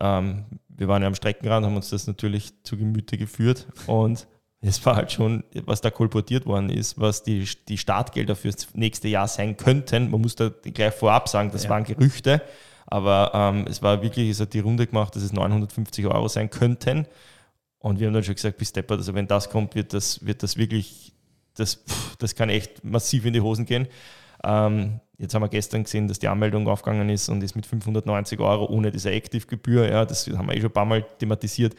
ähm, 0.00 0.44
wir 0.68 0.88
waren 0.88 1.02
ja 1.02 1.08
am 1.08 1.14
Streckenrand, 1.14 1.64
haben 1.64 1.76
uns 1.76 1.88
das 1.90 2.06
natürlich 2.06 2.52
zu 2.64 2.76
Gemüte 2.76 3.16
geführt 3.16 3.66
und 3.86 4.26
es 4.66 4.84
war 4.86 4.96
halt 4.96 5.12
schon, 5.12 5.44
was 5.64 5.80
da 5.80 5.90
kolportiert 5.90 6.46
worden 6.46 6.70
ist, 6.70 6.98
was 6.98 7.22
die, 7.22 7.46
die 7.68 7.78
Startgelder 7.78 8.34
fürs 8.34 8.68
nächste 8.74 9.08
Jahr 9.08 9.28
sein 9.28 9.56
könnten. 9.56 10.10
Man 10.10 10.20
muss 10.20 10.36
da 10.36 10.48
gleich 10.48 10.94
vorab 10.94 11.28
sagen, 11.28 11.50
das 11.52 11.64
Ja. 11.64 11.70
waren 11.70 11.84
Gerüchte, 11.84 12.40
aber 12.86 13.30
ähm, 13.34 13.66
es 13.68 13.82
war 13.82 14.02
wirklich, 14.02 14.30
es 14.30 14.40
hat 14.40 14.54
die 14.54 14.60
Runde 14.60 14.86
gemacht, 14.86 15.14
dass 15.16 15.22
es 15.22 15.32
950 15.32 16.06
Euro 16.06 16.28
sein 16.28 16.50
könnten. 16.50 17.06
Und 17.78 18.00
wir 18.00 18.06
haben 18.06 18.14
dann 18.14 18.24
schon 18.24 18.34
gesagt, 18.34 18.56
bis 18.56 18.72
Deppert, 18.72 18.98
also 18.98 19.14
wenn 19.14 19.26
das 19.26 19.50
kommt, 19.50 19.74
wird 19.74 19.92
das, 19.92 20.24
wird 20.24 20.42
das 20.42 20.56
wirklich, 20.56 21.12
das, 21.56 21.74
pff, 21.74 22.16
das 22.16 22.34
kann 22.34 22.48
echt 22.48 22.82
massiv 22.84 23.26
in 23.26 23.34
die 23.34 23.42
Hosen 23.42 23.66
gehen. 23.66 23.86
Ähm, 24.42 25.00
jetzt 25.18 25.34
haben 25.34 25.42
wir 25.42 25.48
gestern 25.48 25.84
gesehen, 25.84 26.08
dass 26.08 26.18
die 26.18 26.28
Anmeldung 26.28 26.66
aufgegangen 26.68 27.10
ist 27.10 27.28
und 27.28 27.42
ist 27.42 27.54
mit 27.54 27.66
590 27.66 28.40
Euro 28.40 28.66
ohne 28.66 28.90
diese 28.90 29.10
Active-Gebühr. 29.10 29.90
Ja, 29.90 30.04
das 30.06 30.26
haben 30.28 30.48
wir 30.48 30.54
eh 30.54 30.60
schon 30.60 30.70
ein 30.70 30.72
paar 30.72 30.84
Mal 30.86 31.02
thematisiert. 31.18 31.74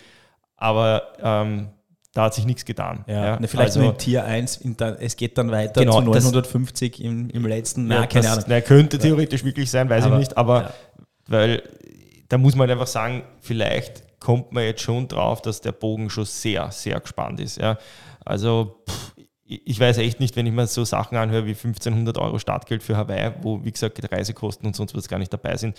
Aber 0.58 1.14
ähm, 1.20 1.70
da 2.16 2.24
hat 2.24 2.34
sich 2.34 2.46
nichts 2.46 2.64
getan. 2.64 3.04
Ja, 3.08 3.38
ne, 3.38 3.48
vielleicht 3.48 3.72
also, 3.72 3.82
nur 3.82 3.92
in 3.92 3.98
Tier 3.98 4.24
1, 4.24 4.58
in 4.58 4.78
der, 4.78 5.02
es 5.02 5.18
geht 5.18 5.38
dann 5.38 5.52
weiter 5.52 5.82
Genau, 5.82 6.02
zu 6.02 6.12
das- 6.12 6.24
950 6.24 7.04
im, 7.04 7.30
im 7.30 7.46
letzten. 7.46 7.92
ja, 7.92 8.00
Na, 8.00 8.08
keine 8.08 8.24
das, 8.24 8.32
Ahnung. 8.38 8.46
Na, 8.48 8.62
könnte 8.62 8.98
theoretisch 8.98 9.44
wirklich 9.44 9.70
sein, 9.70 9.90
weiß 9.90 10.06
Aber, 10.06 10.16
ich 10.16 10.20
nicht, 10.20 10.38
aber 10.38 10.62
ja. 10.62 10.74
weil 11.28 11.64
da 12.30 12.38
muss 12.38 12.56
man 12.56 12.70
halt 12.70 12.72
einfach 12.80 12.88
sagen, 12.88 13.24
vielleicht 13.42 14.20
kommt 14.22 14.54
man 14.54 14.64
jetzt 14.64 14.82
schon 14.82 15.10
drauf, 15.10 15.42
dass 15.42 15.60
der 15.60 15.74
Bogen 15.74 16.10
schon 16.10 16.24
sehr, 16.24 16.72
sehr 16.72 17.00
gespannt 17.02 17.42
ist. 17.42 17.58
Ja. 17.58 17.78
Also 18.24 18.82
pff, 18.90 19.14
ich 19.44 19.62
ich 19.68 19.80
weiß 19.80 19.98
echt 19.98 20.22
nicht, 20.22 20.38
wenn 20.38 20.46
ich 20.46 20.54
mir 20.54 20.68
so 20.68 20.86
Sachen 20.86 21.18
anhöre 21.18 21.46
wie 21.46 21.50
1500 21.50 22.18
Euro 22.18 22.40
Startgeld 22.40 22.82
für 22.82 22.96
Hawaii, 22.96 23.34
wo 23.42 23.64
wie 23.66 23.72
gesagt 23.74 24.00
Reisekosten 24.10 24.66
und 24.66 24.76
sonst 24.76 24.96
was 24.96 25.10
gar 25.10 25.20
nicht 25.20 25.34
dabei 25.34 25.58
sind. 25.58 25.78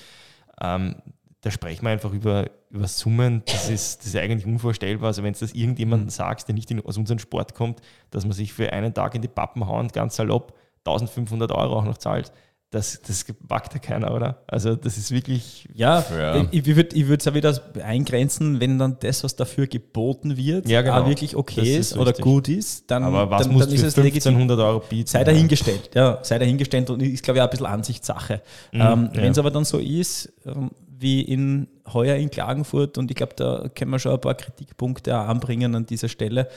Ähm, 0.61 0.97
da 1.43 1.51
sprechen 1.51 1.85
wir 1.85 1.91
einfach 1.91 2.13
über, 2.13 2.51
über 2.71 2.89
Summen, 2.89 3.43
das 3.47 3.69
ist, 3.69 4.01
das 4.01 4.07
ist 4.07 4.17
eigentlich 4.17 4.47
unvorstellbar. 4.47 5.09
Also 5.09 5.23
wenn 5.23 5.33
es 5.33 5.41
das 5.41 5.53
irgendjemandem 5.53 6.07
mhm. 6.07 6.11
sagst, 6.11 6.49
der 6.49 6.55
nicht 6.55 6.71
in, 6.71 6.85
aus 6.85 6.97
unserem 6.97 7.19
Sport 7.19 7.55
kommt, 7.55 7.81
dass 8.11 8.25
man 8.25 8.33
sich 8.33 8.53
für 8.53 8.73
einen 8.73 8.95
Tag 8.95 9.15
in 9.15 9.23
die 9.23 9.29
Pappen 9.29 9.67
hauen, 9.67 9.89
ganz 9.89 10.17
salopp, 10.17 10.55
1500 10.85 11.51
Euro 11.53 11.79
auch 11.79 11.85
noch 11.85 11.99
zahlt, 11.99 12.33
das, 12.71 13.01
das 13.01 13.25
wagt 13.41 13.75
ja 13.75 13.79
keiner, 13.81 14.13
oder? 14.13 14.43
Also 14.49 14.75
das 14.75 14.99
ist 14.99 15.13
wirklich... 15.13 15.69
Ja, 15.73 16.05
ja. 16.11 16.47
ich, 16.51 16.67
ich 16.67 16.77
würde 17.07 17.17
es 17.19 17.25
ja 17.25 17.33
wieder 17.33 17.59
eingrenzen, 17.83 18.61
wenn 18.61 18.79
dann 18.79 18.97
das, 18.99 19.23
was 19.23 19.37
dafür 19.37 19.69
geboten 19.69 20.37
wird, 20.37 20.69
ja, 20.69 20.83
genau. 20.83 21.07
wirklich 21.07 21.37
okay 21.37 21.77
ist, 21.77 21.93
ist 21.93 21.97
oder 21.97 22.13
gut 22.13 22.49
ist, 22.49 22.91
dann, 22.91 23.05
Aber 23.05 23.31
was 23.31 23.47
dann, 23.47 23.57
dann 23.57 23.71
ist 23.71 23.83
es 23.83 23.97
1500 23.97 24.59
Euro 24.59 24.81
bieten? 24.81 25.07
Sei 25.09 25.23
dahingestellt, 25.23 25.91
ja, 25.95 26.19
sei 26.23 26.39
dahingestellt 26.41 26.91
und 26.91 27.03
ist, 27.03 27.23
glaube 27.23 27.39
ich, 27.39 27.43
auch 27.43 27.47
ein 27.47 27.51
bisschen 27.51 27.67
Ansichtssache. 27.67 28.43
Mhm, 28.73 28.81
ähm, 28.81 29.11
ja. 29.15 29.23
Wenn 29.23 29.33
es 29.33 29.39
aber 29.39 29.53
dann 29.53 29.65
so 29.65 29.79
ist, 29.79 30.33
ähm, 30.45 30.71
wie 30.99 31.23
in 31.23 31.69
heuer 31.93 32.17
in 32.17 32.31
Klagenfurt, 32.31 32.99
und 32.99 33.11
ich 33.11 33.17
glaube, 33.17 33.35
da 33.37 33.69
können 33.75 33.91
wir 33.91 33.99
schon 33.99 34.13
ein 34.13 34.21
paar 34.21 34.35
Kritikpunkte 34.35 35.19
auch 35.19 35.29
anbringen 35.29 35.75
an 35.75 35.87
dieser 35.87 36.09
Stelle, 36.09 36.49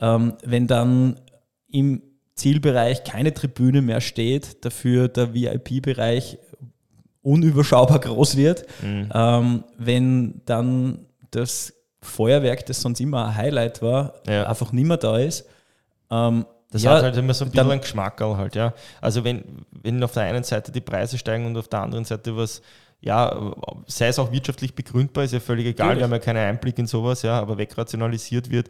ähm, 0.00 0.34
wenn 0.44 0.66
dann 0.66 1.20
im 1.68 2.02
Zielbereich 2.34 3.04
keine 3.04 3.34
Tribüne 3.34 3.82
mehr 3.82 4.00
steht, 4.00 4.64
dafür 4.64 5.08
der 5.08 5.34
VIP-Bereich 5.34 6.38
unüberschaubar 7.22 8.00
groß 8.00 8.36
wird. 8.36 8.66
Mhm. 8.82 9.10
Ähm, 9.14 9.64
wenn 9.78 10.40
dann 10.44 11.06
das 11.30 11.72
Feuerwerk, 12.00 12.66
das 12.66 12.80
sonst 12.80 13.00
immer 13.00 13.26
ein 13.26 13.36
Highlight 13.36 13.80
war, 13.80 14.14
ja. 14.26 14.46
einfach 14.46 14.72
nicht 14.72 14.86
mehr 14.86 14.96
da 14.96 15.18
ist. 15.18 15.46
Ähm, 16.10 16.46
das 16.70 16.82
ja, 16.82 16.92
hat 16.92 17.02
halt 17.02 17.16
immer 17.16 17.34
so 17.34 17.44
ein 17.44 17.50
bisschen 17.50 17.70
einen 17.70 17.80
Geschmack 17.80 18.18
halt, 18.20 18.54
ja. 18.54 18.72
Also 19.00 19.24
wenn, 19.24 19.44
wenn 19.70 20.02
auf 20.02 20.12
der 20.12 20.22
einen 20.24 20.42
Seite 20.42 20.72
die 20.72 20.80
Preise 20.80 21.18
steigen 21.18 21.46
und 21.46 21.56
auf 21.56 21.68
der 21.68 21.80
anderen 21.80 22.04
Seite 22.04 22.34
was, 22.34 22.62
ja, 23.02 23.52
sei 23.86 24.06
es 24.06 24.18
auch 24.18 24.30
wirtschaftlich 24.32 24.74
begründbar, 24.74 25.24
ist 25.24 25.32
ja 25.32 25.40
völlig 25.40 25.66
egal, 25.66 25.88
Natürlich. 25.88 26.00
wir 26.00 26.04
haben 26.04 26.12
ja 26.12 26.18
keinen 26.20 26.48
Einblick 26.48 26.78
in 26.78 26.86
sowas, 26.86 27.22
ja, 27.22 27.38
aber 27.38 27.58
wegrationalisiert 27.58 28.50
wird, 28.50 28.68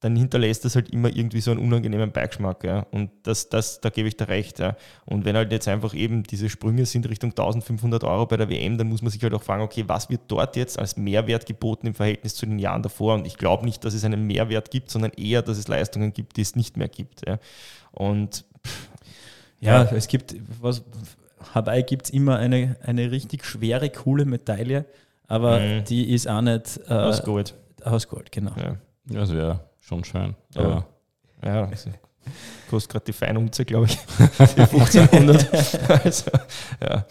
dann 0.00 0.16
hinterlässt 0.16 0.64
das 0.64 0.74
halt 0.74 0.88
immer 0.90 1.14
irgendwie 1.14 1.42
so 1.42 1.50
einen 1.50 1.60
unangenehmen 1.60 2.10
Beigeschmack. 2.10 2.64
Ja. 2.64 2.86
Und 2.90 3.10
das, 3.22 3.50
das, 3.50 3.82
da 3.82 3.90
gebe 3.90 4.08
ich 4.08 4.16
dir 4.16 4.28
recht. 4.28 4.58
Ja. 4.58 4.76
Und 5.04 5.26
wenn 5.26 5.36
halt 5.36 5.52
jetzt 5.52 5.68
einfach 5.68 5.92
eben 5.92 6.22
diese 6.22 6.48
Sprünge 6.48 6.86
sind 6.86 7.06
Richtung 7.08 7.30
1500 7.30 8.02
Euro 8.04 8.24
bei 8.24 8.38
der 8.38 8.48
WM, 8.48 8.78
dann 8.78 8.88
muss 8.88 9.02
man 9.02 9.10
sich 9.10 9.22
halt 9.22 9.34
auch 9.34 9.42
fragen, 9.42 9.62
okay, 9.62 9.84
was 9.86 10.08
wird 10.08 10.22
dort 10.28 10.56
jetzt 10.56 10.78
als 10.78 10.96
Mehrwert 10.96 11.44
geboten 11.44 11.86
im 11.86 11.94
Verhältnis 11.94 12.34
zu 12.34 12.46
den 12.46 12.58
Jahren 12.58 12.82
davor? 12.82 13.14
Und 13.14 13.26
ich 13.26 13.36
glaube 13.36 13.66
nicht, 13.66 13.84
dass 13.84 13.92
es 13.92 14.02
einen 14.02 14.26
Mehrwert 14.26 14.70
gibt, 14.70 14.90
sondern 14.90 15.12
eher, 15.12 15.42
dass 15.42 15.58
es 15.58 15.68
Leistungen 15.68 16.14
gibt, 16.14 16.38
die 16.38 16.42
es 16.42 16.56
nicht 16.56 16.78
mehr 16.78 16.88
gibt. 16.88 17.28
Ja. 17.28 17.38
Und 17.92 18.46
ja, 19.60 19.84
ja, 19.84 19.92
es 19.92 20.08
gibt, 20.08 20.34
was, 20.62 20.82
Hawaii 21.54 21.82
gibt 21.82 22.06
es 22.06 22.10
immer 22.10 22.38
eine, 22.38 22.76
eine 22.82 23.10
richtig 23.10 23.44
schwere, 23.44 23.90
coole 23.90 24.24
Medaille, 24.24 24.84
aber 25.26 25.60
mhm. 25.60 25.84
die 25.84 26.12
ist 26.12 26.28
auch 26.28 26.40
nicht 26.40 26.80
äh, 26.88 26.92
aus 26.92 27.22
Gold. 27.22 27.54
Aus 27.82 28.08
Gold, 28.08 28.30
genau. 28.32 28.52
Ja. 28.56 28.76
Das 29.06 29.32
wäre 29.32 29.60
schon 29.80 30.04
schön. 30.04 30.34
Aber 30.54 30.86
ja, 31.44 31.64
also, 31.64 31.90
kostet 32.68 32.92
gerade 32.92 33.04
die 33.06 33.12
Feinunze, 33.12 33.64
glaube 33.64 33.86
ich, 33.86 33.98
1500. 34.38 35.48
also, 36.04 36.30
ja, 36.82 37.06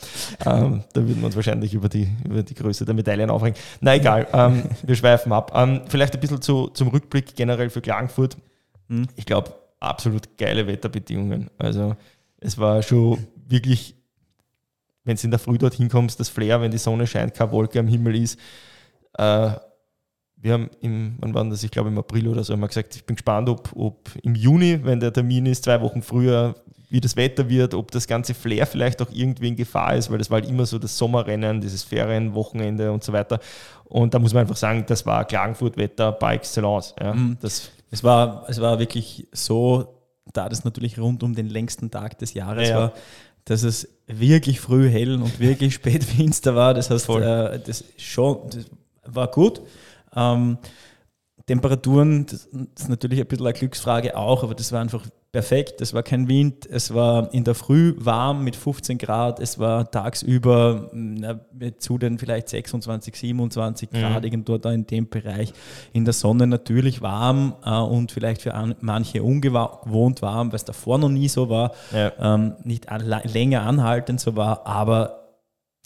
ähm, 0.45 0.83
da 0.93 1.01
würden 1.01 1.19
wir 1.19 1.25
uns 1.25 1.36
wahrscheinlich 1.36 1.74
über 1.74 1.89
die, 1.89 2.07
über 2.24 2.43
die 2.43 2.53
Größe 2.53 2.86
der 2.86 2.93
Medaillen 2.93 3.29
aufregen. 3.29 3.59
Na 3.81 3.95
egal, 3.95 4.27
ähm, 4.31 4.63
wir 4.83 4.95
schweifen 4.95 5.31
ab. 5.31 5.51
Ähm, 5.55 5.81
vielleicht 5.88 6.13
ein 6.13 6.19
bisschen 6.19 6.41
zu, 6.41 6.67
zum 6.67 6.89
Rückblick 6.89 7.36
generell 7.36 7.69
für 7.69 7.81
Klagenfurt. 7.81 8.38
Hm. 8.88 9.07
Ich 9.15 9.25
glaube, 9.25 9.53
absolut 9.79 10.38
geile 10.38 10.67
Wetterbedingungen. 10.67 11.50
Also 11.57 11.95
es 12.39 12.57
war 12.57 12.81
schon 12.81 13.27
wirklich, 13.48 13.95
wenn 15.09 15.17
du 15.17 15.23
in 15.23 15.31
der 15.31 15.39
Früh 15.39 15.57
dorthin 15.57 15.89
kommst, 15.89 16.19
das 16.19 16.29
Flair, 16.29 16.61
wenn 16.61 16.69
die 16.69 16.77
Sonne 16.77 17.07
scheint, 17.07 17.33
keine 17.33 17.51
Wolke 17.51 17.79
am 17.79 17.87
Himmel 17.87 18.15
ist. 18.15 18.39
Äh, 19.17 19.51
wir 20.41 20.53
haben 20.53 20.69
im, 20.81 21.17
wann 21.19 21.33
war 21.33 21.43
das? 21.45 21.63
Ich 21.63 21.71
glaube 21.71 21.89
im 21.89 21.97
April 21.97 22.27
oder 22.27 22.43
so, 22.43 22.53
haben 22.53 22.59
wir 22.59 22.67
gesagt, 22.67 22.95
ich 22.95 23.03
bin 23.03 23.15
gespannt, 23.15 23.49
ob, 23.49 23.71
ob 23.75 24.09
im 24.21 24.35
Juni, 24.35 24.79
wenn 24.83 24.99
der 24.99 25.11
Termin 25.11 25.47
ist, 25.47 25.63
zwei 25.63 25.81
Wochen 25.81 26.03
früher, 26.03 26.53
wie 26.89 27.01
das 27.01 27.15
Wetter 27.15 27.49
wird, 27.49 27.73
ob 27.73 27.91
das 27.91 28.07
ganze 28.07 28.35
Flair 28.35 28.67
vielleicht 28.67 29.01
auch 29.01 29.09
irgendwie 29.11 29.47
in 29.47 29.55
Gefahr 29.55 29.95
ist, 29.95 30.11
weil 30.11 30.19
das 30.19 30.29
war 30.29 30.39
halt 30.39 30.49
immer 30.49 30.65
so 30.65 30.77
das 30.77 30.95
Sommerrennen, 30.95 31.59
dieses 31.59 31.83
Ferienwochenende 31.83 32.91
und 32.91 33.03
so 33.03 33.12
weiter. 33.12 33.39
Und 33.86 34.13
da 34.13 34.19
muss 34.19 34.34
man 34.34 34.41
einfach 34.41 34.57
sagen, 34.57 34.86
das 34.88 35.05
war 35.05 35.25
Klagenfurt-Wetter 35.25 36.12
par 36.13 36.34
excellence. 36.34 36.93
Ja. 36.99 37.13
Mhm. 37.13 37.38
Das 37.41 37.71
es, 37.91 38.03
war, 38.03 38.45
es 38.47 38.62
war 38.62 38.77
wirklich 38.77 39.27
so, 39.31 39.95
da 40.34 40.47
das 40.49 40.63
natürlich 40.63 40.99
rund 40.99 41.23
um 41.23 41.34
den 41.34 41.49
längsten 41.49 41.89
Tag 41.89 42.19
des 42.19 42.36
Jahres 42.36 42.69
ja, 42.69 42.77
war, 42.77 42.93
dass 43.49 43.63
es 43.63 43.89
wirklich 44.05 44.59
früh 44.59 44.89
hell 44.89 45.15
und 45.15 45.39
wirklich 45.39 45.73
spät 45.75 46.03
finster 46.03 46.55
war. 46.55 46.75
Das 46.75 46.91
heißt, 46.91 47.09
äh, 47.09 47.59
das 47.59 47.83
schon 47.97 48.41
das 48.51 48.65
war 49.03 49.27
gut. 49.27 49.62
Ähm, 50.15 50.59
Temperaturen, 51.47 52.27
das 52.27 52.45
ist 52.45 52.89
natürlich 52.89 53.19
ein 53.19 53.25
bisschen 53.25 53.47
eine 53.47 53.53
Glücksfrage 53.53 54.15
auch, 54.15 54.43
aber 54.43 54.53
das 54.53 54.71
war 54.71 54.81
einfach 54.81 55.03
perfekt. 55.31 55.81
Es 55.81 55.93
war 55.93 56.03
kein 56.03 56.27
Wind, 56.27 56.65
es 56.65 56.93
war 56.93 57.33
in 57.33 57.43
der 57.43 57.55
Früh 57.55 57.93
warm 57.97 58.43
mit 58.43 58.55
15 58.55 58.97
Grad, 58.97 59.39
es 59.39 59.59
war 59.59 59.89
tagsüber 59.89 60.89
na, 60.91 61.39
zu 61.77 61.97
den 61.97 62.17
vielleicht 62.17 62.49
26, 62.49 63.15
27 63.15 63.91
mhm. 63.91 63.97
Grad 63.97 64.25
irgendwo 64.25 64.57
da 64.57 64.71
in 64.71 64.87
dem 64.87 65.07
Bereich. 65.07 65.53
In 65.93 66.05
der 66.05 66.13
Sonne 66.13 66.47
natürlich 66.47 67.01
warm 67.01 67.55
äh, 67.63 67.69
und 67.69 68.11
vielleicht 68.11 68.41
für 68.41 68.53
an, 68.53 68.75
manche 68.81 69.23
ungewohnt 69.23 70.21
warm, 70.21 70.51
weil 70.51 70.57
es 70.57 70.65
davor 70.65 70.97
noch 70.97 71.09
nie 71.09 71.27
so 71.27 71.49
war, 71.49 71.73
ja. 71.93 72.11
ähm, 72.19 72.55
nicht 72.63 72.89
an, 72.89 73.01
länger 73.01 73.61
anhaltend 73.61 74.19
so 74.19 74.35
war, 74.35 74.65
aber 74.65 75.19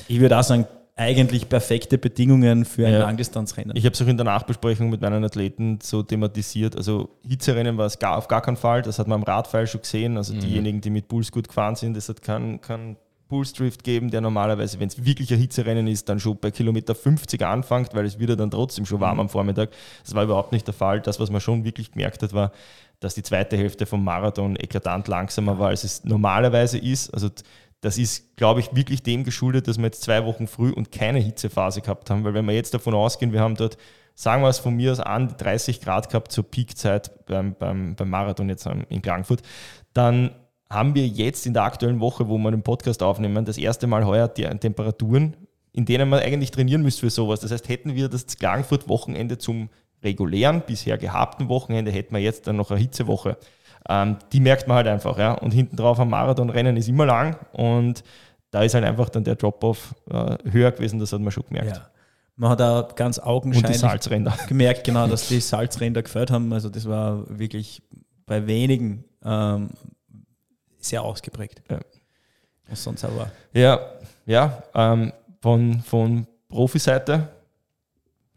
ich 0.07 0.19
würde 0.19 0.37
auch 0.37 0.43
sagen, 0.43 0.67
eigentlich 0.95 1.49
perfekte 1.49 1.97
Bedingungen 1.97 2.65
für 2.65 2.85
ein 2.85 2.93
ja. 2.93 2.99
Langdistanzrennen. 2.99 3.75
Ich 3.75 3.85
habe 3.85 3.93
es 3.93 4.01
auch 4.01 4.07
in 4.07 4.17
der 4.17 4.25
Nachbesprechung 4.25 4.89
mit 4.91 5.01
meinen 5.01 5.23
Athleten 5.23 5.79
so 5.81 6.03
thematisiert. 6.03 6.75
Also 6.75 7.09
Hitzerennen 7.27 7.77
war 7.77 7.87
es 7.87 7.97
gar, 7.97 8.17
auf 8.17 8.27
gar 8.27 8.41
keinen 8.41 8.57
Fall. 8.57 8.83
Das 8.83 8.99
hat 8.99 9.07
man 9.07 9.21
am 9.21 9.23
Radpfeil 9.23 9.65
schon 9.65 9.81
gesehen. 9.81 10.17
Also 10.17 10.35
mhm. 10.35 10.41
diejenigen, 10.41 10.81
die 10.81 10.91
mit 10.91 11.07
Puls 11.07 11.31
gut 11.31 11.47
gefahren 11.47 11.75
sind, 11.75 11.97
es 11.97 12.09
hat 12.09 12.21
keinen 12.21 12.61
kein 12.61 12.97
Pulsdrift 13.27 13.83
geben, 13.83 14.11
der 14.11 14.21
normalerweise, 14.21 14.79
wenn 14.79 14.89
es 14.89 15.03
wirklich 15.03 15.33
ein 15.33 15.39
Hitzerennen 15.39 15.87
ist, 15.87 16.07
dann 16.07 16.19
schon 16.19 16.37
bei 16.37 16.51
Kilometer 16.51 16.93
50 16.93 17.41
anfängt, 17.41 17.95
weil 17.95 18.05
es 18.05 18.19
wieder 18.19 18.35
dann 18.35 18.51
trotzdem 18.51 18.85
schon 18.85 18.99
warm 18.99 19.15
mhm. 19.15 19.21
am 19.21 19.29
Vormittag. 19.29 19.71
Das 20.03 20.13
war 20.13 20.23
überhaupt 20.23 20.51
nicht 20.51 20.67
der 20.67 20.75
Fall. 20.75 21.01
Das, 21.01 21.19
was 21.19 21.31
man 21.31 21.41
schon 21.41 21.63
wirklich 21.63 21.91
gemerkt 21.91 22.21
hat, 22.21 22.33
war, 22.33 22.51
dass 22.99 23.15
die 23.15 23.23
zweite 23.23 23.57
Hälfte 23.57 23.87
vom 23.87 24.03
Marathon 24.03 24.55
eklatant 24.55 25.07
langsamer 25.07 25.57
war, 25.57 25.69
als 25.69 25.83
es 25.83 26.03
normalerweise 26.03 26.77
ist. 26.77 27.11
Also 27.11 27.29
das 27.83 27.97
ist, 27.97 28.37
glaube 28.37 28.61
ich, 28.61 28.73
wirklich 28.73 29.03
dem 29.03 29.25
geschuldet, 29.25 29.67
dass 29.67 29.77
wir 29.77 29.83
jetzt 29.83 30.03
zwei 30.03 30.23
Wochen 30.25 30.47
früh 30.47 30.71
und 30.71 30.93
keine 30.93 31.19
Hitzephase 31.19 31.81
gehabt 31.81 32.09
haben. 32.09 32.23
Weil 32.23 32.33
wenn 32.33 32.45
wir 32.45 32.53
jetzt 32.53 32.73
davon 32.73 32.93
ausgehen, 32.93 33.33
wir 33.33 33.41
haben 33.41 33.55
dort, 33.55 33.77
sagen 34.15 34.41
wir 34.41 34.47
es 34.47 34.59
von 34.59 34.73
mir 34.73 34.93
aus 34.93 35.01
an, 35.01 35.35
30 35.37 35.81
Grad 35.81 36.07
gehabt 36.07 36.31
zur 36.31 36.49
Peakzeit 36.49 37.25
beim, 37.25 37.55
beim, 37.55 37.95
beim 37.95 38.09
Marathon 38.09 38.47
jetzt 38.47 38.65
in 38.65 39.01
Klagenfurt, 39.01 39.41
dann 39.93 40.31
haben 40.69 40.95
wir 40.95 41.05
jetzt 41.05 41.45
in 41.45 41.53
der 41.53 41.63
aktuellen 41.63 41.99
Woche, 41.99 42.29
wo 42.29 42.37
wir 42.37 42.51
den 42.51 42.63
Podcast 42.63 43.03
aufnehmen, 43.03 43.43
das 43.43 43.57
erste 43.57 43.85
Mal 43.85 44.05
heuer 44.05 44.29
die 44.29 44.43
Temperaturen, 44.43 45.35
in 45.73 45.83
denen 45.83 46.07
man 46.07 46.21
eigentlich 46.21 46.51
trainieren 46.51 46.83
müsste 46.83 47.01
für 47.01 47.09
sowas. 47.09 47.41
Das 47.41 47.51
heißt, 47.51 47.67
hätten 47.67 47.95
wir 47.95 48.07
das 48.07 48.27
Klagenfurt-Wochenende 48.27 49.37
zum 49.37 49.69
regulären, 50.01 50.63
bisher 50.65 50.97
gehabten 50.97 51.49
Wochenende, 51.49 51.91
hätten 51.91 52.15
wir 52.15 52.21
jetzt 52.21 52.47
dann 52.47 52.55
noch 52.55 52.71
eine 52.71 52.79
Hitzewoche. 52.79 53.37
Ähm, 53.89 54.17
die 54.31 54.39
merkt 54.39 54.67
man 54.67 54.77
halt 54.77 54.87
einfach. 54.87 55.17
Ja? 55.17 55.33
Und 55.33 55.51
hinten 55.51 55.75
drauf 55.75 55.99
am 55.99 56.09
Marathonrennen 56.09 56.77
ist 56.77 56.87
immer 56.87 57.05
lang 57.05 57.37
und 57.51 58.03
da 58.51 58.61
ist 58.61 58.75
halt 58.75 58.85
einfach 58.85 59.09
dann 59.09 59.23
der 59.23 59.35
Drop-off 59.35 59.95
äh, 60.11 60.37
höher 60.49 60.71
gewesen, 60.71 60.99
das 60.99 61.11
hat 61.11 61.21
man 61.21 61.31
schon 61.31 61.43
gemerkt. 61.47 61.77
Ja. 61.77 61.89
Man 62.35 62.51
hat 62.51 62.61
auch 62.61 62.95
ganz 62.95 63.19
augenscheinlich 63.19 63.81
gemerkt, 64.47 64.83
genau, 64.83 65.07
dass 65.07 65.27
die 65.27 65.39
Salzränder 65.39 66.01
gefällt 66.01 66.31
haben. 66.31 66.53
Also 66.53 66.69
das 66.69 66.87
war 66.87 67.25
wirklich 67.27 67.81
bei 68.25 68.45
wenigen 68.47 69.03
ähm, 69.23 69.69
sehr 70.77 71.03
ausgeprägt. 71.03 71.63
Ja. 71.69 71.79
Was 72.67 72.83
sonst 72.83 73.03
aber. 73.03 73.31
Ja, 73.53 73.79
ja 74.25 74.63
ähm, 74.73 75.13
von, 75.41 75.81
von 75.81 76.27
Profiseite, 76.47 77.29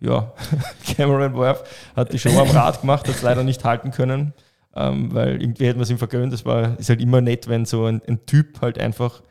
ja, 0.00 0.32
Cameron 0.96 1.34
Worth 1.34 1.64
hat 1.94 2.12
die 2.12 2.18
Show 2.18 2.38
am 2.38 2.50
Rad 2.50 2.80
gemacht, 2.80 3.06
hat 3.06 3.14
es 3.14 3.22
leider 3.22 3.44
nicht 3.44 3.64
halten 3.64 3.90
können 3.90 4.32
ähm, 4.76 5.12
weil 5.14 5.40
irgendwie 5.40 5.66
hätten 5.66 5.78
wir 5.78 5.84
es 5.84 5.90
ihm 5.90 5.98
vergönnt. 5.98 6.32
Das 6.32 6.44
war, 6.44 6.78
ist 6.78 6.88
halt 6.88 7.00
immer 7.00 7.20
nett, 7.20 7.48
wenn 7.48 7.64
so 7.64 7.86
ein, 7.86 8.02
ein 8.06 8.26
Typ 8.26 8.60
halt 8.60 8.78
einfach 8.78 9.22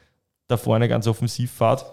da 0.47 0.57
vorne 0.57 0.87
ganz 0.87 1.07
offensiv 1.07 1.51
fährt. 1.51 1.85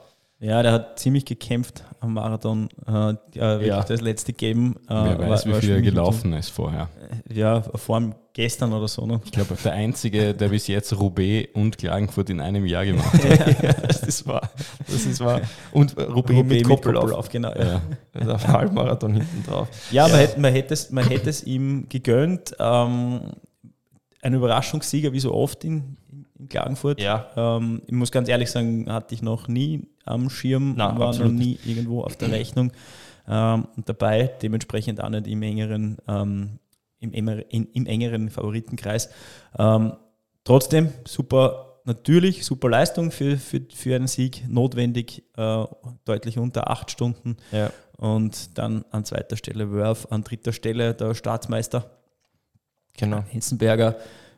Ja, 0.42 0.60
der 0.60 0.72
hat 0.72 0.98
ziemlich 0.98 1.24
gekämpft 1.24 1.84
am 2.00 2.14
Marathon. 2.14 2.68
Äh, 2.88 3.14
ja. 3.32 3.84
das 3.84 4.00
letzte 4.00 4.32
Game. 4.32 4.74
Äh, 4.88 4.94
Wer 4.94 5.18
weiß, 5.20 5.46
war, 5.46 5.54
wie 5.54 5.60
viel 5.60 5.70
er 5.70 5.82
gelaufen 5.82 6.32
ist 6.32 6.48
vorher. 6.48 6.88
Äh, 7.30 7.38
ja, 7.38 7.60
vor 7.60 7.94
allem 7.94 8.16
gestern 8.32 8.72
oder 8.72 8.88
so. 8.88 9.06
Ne? 9.06 9.20
Ich 9.24 9.30
glaube, 9.30 9.56
der 9.62 9.72
Einzige, 9.72 10.34
der 10.34 10.48
bis 10.48 10.66
jetzt 10.66 10.98
Roubaix 10.98 11.48
und 11.54 11.78
Klagenfurt 11.78 12.28
in 12.30 12.40
einem 12.40 12.66
Jahr 12.66 12.84
gemacht 12.84 13.12
hat. 13.22 13.62
ja, 13.62 13.72
das 13.72 14.02
ist 14.02 14.26
wahr. 14.26 14.50
Das 14.88 15.06
ist 15.06 15.20
wahr. 15.20 15.42
Und 15.70 15.96
Roubaix, 15.96 16.36
Roubaix 16.36 16.48
mit 16.48 16.64
Koppellauf. 16.64 17.10
Koppel 17.10 17.30
genau. 17.30 17.54
Ja. 17.54 17.80
Also 18.12 18.32
auf 18.32 18.46
Halbmarathon 18.48 19.14
hinten 19.14 19.44
drauf. 19.48 19.68
Ja, 19.92 20.08
ja. 20.08 20.12
Man, 20.12 20.20
hätte, 20.20 20.40
man, 20.40 20.52
hätte 20.52 20.74
es, 20.74 20.90
man 20.90 21.08
hätte 21.08 21.30
es 21.30 21.44
ihm 21.44 21.88
gegönnt. 21.88 22.56
Ähm, 22.58 23.20
ein 24.22 24.34
Überraschungssieger, 24.34 25.12
wie 25.12 25.20
so 25.20 25.32
oft 25.32 25.64
in, 25.64 25.96
in 26.42 26.48
Klagenfurt. 26.48 27.00
Ja. 27.00 27.28
Ähm, 27.36 27.82
ich 27.86 27.92
muss 27.92 28.12
ganz 28.12 28.28
ehrlich 28.28 28.50
sagen, 28.50 28.90
hatte 28.92 29.14
ich 29.14 29.22
noch 29.22 29.48
nie 29.48 29.88
am 30.04 30.30
Schirm, 30.30 30.74
Nein, 30.76 30.98
war 30.98 31.16
noch 31.16 31.28
nie 31.30 31.58
irgendwo 31.64 32.02
auf 32.02 32.16
der 32.16 32.30
Rechnung 32.30 32.72
ähm, 33.28 33.68
dabei, 33.84 34.30
dementsprechend 34.42 35.02
auch 35.02 35.08
nicht 35.08 35.26
im 35.26 35.42
engeren, 35.42 35.98
ähm, 36.08 36.58
im, 36.98 37.12
in, 37.12 37.66
im 37.72 37.86
engeren 37.86 38.30
Favoritenkreis. 38.30 39.10
Ähm, 39.58 39.94
trotzdem 40.44 40.92
super, 41.06 41.80
natürlich 41.84 42.44
super 42.44 42.68
Leistung 42.68 43.10
für, 43.10 43.36
für, 43.38 43.60
für 43.72 43.96
einen 43.96 44.08
Sieg, 44.08 44.44
notwendig, 44.48 45.22
äh, 45.36 45.64
deutlich 46.04 46.38
unter 46.38 46.70
acht 46.70 46.90
Stunden. 46.90 47.36
Ja. 47.52 47.70
Und 47.96 48.58
dann 48.58 48.84
an 48.90 49.04
zweiter 49.04 49.36
Stelle 49.36 49.70
Wörf, 49.70 50.08
an 50.10 50.24
dritter 50.24 50.52
Stelle 50.52 50.94
der 50.94 51.14
Staatsmeister 51.14 51.88
Genau. 52.96 53.22
Hinzenberger 53.28 53.96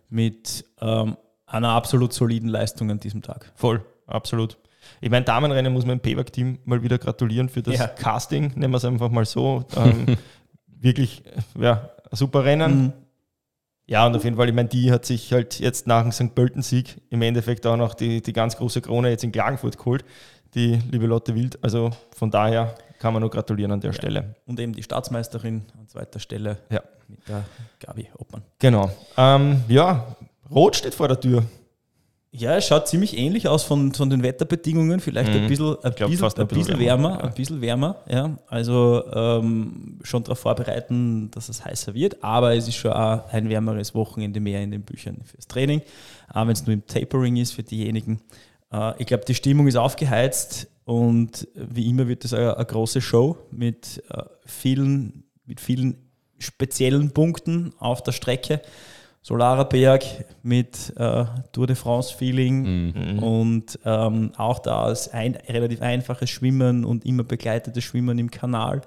mit 0.09 0.64
ähm, 0.81 1.17
einer 1.46 1.70
absolut 1.70 2.12
soliden 2.12 2.48
Leistung 2.48 2.90
an 2.90 3.00
diesem 3.00 3.22
Tag. 3.22 3.52
Voll, 3.54 3.85
absolut. 4.07 4.59
Ich 5.00 5.11
meine, 5.11 5.24
Damenrennen 5.24 5.72
muss 5.72 5.85
man 5.87 5.94
im 5.94 6.00
Payback-Team 6.00 6.59
mal 6.64 6.83
wieder 6.83 6.98
gratulieren 6.98 7.48
für 7.48 7.62
das 7.62 7.78
Ja. 7.78 7.87
Casting, 7.88 8.52
nennen 8.54 8.72
wir 8.72 8.76
es 8.78 8.85
einfach 8.85 9.11
mal 9.11 9.24
so. 9.24 9.64
Ähm, 9.76 10.16
wirklich, 10.66 11.22
ja, 11.59 11.88
ein 12.11 12.16
super 12.16 12.44
Rennen. 12.44 12.83
Mhm. 12.85 12.92
Ja, 13.87 14.07
und 14.07 14.16
auf 14.16 14.24
jeden 14.24 14.37
Fall, 14.37 14.48
ich 14.48 14.54
meine, 14.54 14.68
die 14.68 14.90
hat 14.90 15.04
sich 15.04 15.33
halt 15.33 15.59
jetzt 15.61 15.87
nach 15.87 16.02
dem 16.02 16.12
St. 16.12 16.35
Pölten-Sieg 16.35 17.02
im 17.11 17.20
Endeffekt 17.22 17.66
auch 17.66 17.76
noch 17.76 17.94
die, 17.94 18.22
die 18.22 18.33
ganz 18.33 18.57
große 18.57 18.80
Krone 18.80 19.11
jetzt 19.11 19.24
in 19.24 19.33
Klagenfurt 19.33 19.76
geholt, 19.76 20.04
die 20.54 20.78
liebe 20.90 21.07
Lotte 21.07 21.35
Wild. 21.35 21.62
Also 21.62 21.90
von 22.16 22.30
daher 22.30 22.74
kann 22.98 23.12
man 23.12 23.20
nur 23.20 23.30
gratulieren 23.30 23.72
an 23.72 23.80
der 23.80 23.92
Stelle. 23.92 24.37
Und 24.46 24.59
eben 24.59 24.72
die 24.72 24.83
Staatsmeisterin 24.83 25.66
an 25.78 25.87
zweiter 25.88 26.18
Stelle 26.18 26.59
Ja. 26.70 26.80
mit 27.09 27.28
der 27.28 27.44
Gabi 27.80 28.09
Oppmann. 28.16 28.42
Genau. 28.59 28.90
Ähm, 29.18 29.62
ja, 29.68 30.07
Rot 30.50 30.76
steht 30.76 30.94
vor 30.94 31.09
der 31.09 31.20
Tür. 31.20 31.44
Ja, 32.37 32.57
es 32.57 32.66
schaut 32.66 32.88
ziemlich 32.88 33.16
ähnlich 33.16 33.46
aus 33.46 33.62
von, 33.62 33.94
von 33.94 34.11
den 34.11 34.24
Wetterbedingungen, 34.24 34.98
vielleicht 34.98 35.30
Mhm. 35.33 35.42
ein 35.42 35.46
bisschen, 35.46 35.76
ein 35.85 35.94
glaub, 35.94 36.11
bisschen, 36.11 36.33
ein 36.37 36.48
bisschen 36.48 36.78
wärmer, 36.80 37.11
wärmer, 37.11 37.11
ja. 37.11 37.24
ein 37.28 37.35
bisschen 37.35 37.61
wärmer, 37.61 37.96
ja. 38.09 38.37
Also 38.48 39.04
ähm, 39.14 40.00
schon 40.02 40.24
darauf 40.24 40.40
vorbereiten, 40.40 41.30
dass 41.30 41.48
es 41.48 41.64
heißer 41.64 41.94
wird, 41.94 42.24
aber 42.24 42.57
es 42.57 42.66
ist 42.66 42.74
schon 42.74 42.90
auch 42.90 43.28
ein 43.33 43.48
wärmeres 43.48 43.94
Wochenende 43.94 44.40
mehr 44.40 44.61
in 44.64 44.72
den 44.72 44.83
Büchern 44.83 45.18
fürs 45.24 45.46
Training, 45.46 45.80
auch 46.28 46.42
wenn 46.42 46.54
es 46.54 46.66
nur 46.66 46.74
im 46.74 46.85
Tapering 46.85 47.37
ist 47.37 47.52
für 47.52 47.62
diejenigen. 47.62 48.20
Äh, 48.72 48.94
ich 48.98 49.07
glaube, 49.07 49.24
die 49.24 49.35
Stimmung 49.37 49.68
ist 49.68 49.76
aufgeheizt 49.76 50.66
und 50.85 51.46
wie 51.54 51.88
immer 51.88 52.09
wird 52.09 52.24
es 52.24 52.35
eine, 52.35 52.57
eine 52.57 52.66
große 52.66 53.00
Show 53.00 53.38
mit 53.52 54.02
äh, 54.11 54.24
vielen, 54.44 55.22
mit 55.46 55.61
vielen 55.61 55.98
speziellen 56.40 57.12
Punkten 57.12 57.72
auf 57.78 58.02
der 58.02 58.11
Strecke. 58.11 58.61
Solarerberg 59.27 60.05
mit 60.43 60.93
äh, 60.99 61.25
Tour 61.53 61.67
de 61.67 61.75
France-Feeling 61.75 63.15
Mhm. 63.15 63.23
und 63.23 63.79
ähm, 63.87 64.33
auch 64.37 64.59
da 64.59 64.91
ist 64.91 65.15
ein 65.15 65.35
relativ 65.49 65.81
einfaches 65.81 66.29
Schwimmen 66.29 66.85
und 66.85 67.07
immer 67.07 67.25
begleitetes 67.25 67.83
Schwimmen 67.85 68.19
im 68.19 68.31
Kanal. 68.31 68.83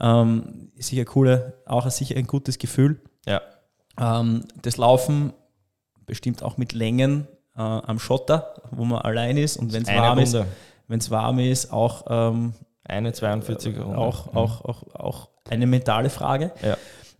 Ähm, 0.00 0.70
sicher 0.78 1.04
coole, 1.04 1.52
auch 1.66 1.88
sicher 1.90 2.16
ein 2.16 2.26
gutes 2.26 2.58
Gefühl. 2.58 3.02
Ja. 3.26 3.42
Ähm, 4.00 4.44
das 4.62 4.78
Laufen 4.78 5.34
bestimmt 6.06 6.42
auch 6.42 6.56
mit 6.56 6.72
Längen 6.72 7.26
äh, 7.54 7.60
am 7.60 7.98
Schotter, 7.98 8.54
wo 8.70 8.86
man 8.86 9.00
allein 9.02 9.36
ist 9.36 9.58
und 9.58 9.74
wenn 9.74 9.82
es 9.82 9.88
warm 9.88 10.18
ist, 10.20 10.34
Runde. 10.34 10.48
wenn 10.88 10.98
es 11.00 11.10
warm 11.10 11.38
ist, 11.38 11.70
auch, 11.70 12.04
ähm, 12.08 12.54
Eine 12.84 13.10
42er 13.10 13.80
Runde. 13.82 13.98
auch, 13.98 14.32
Mhm. 14.32 14.38
auch, 14.38 14.64
auch, 14.64 14.94
auch 14.94 15.28
eine 15.50 15.66
mentale 15.66 16.08
Frage. 16.08 16.52
Ja. 16.62 16.78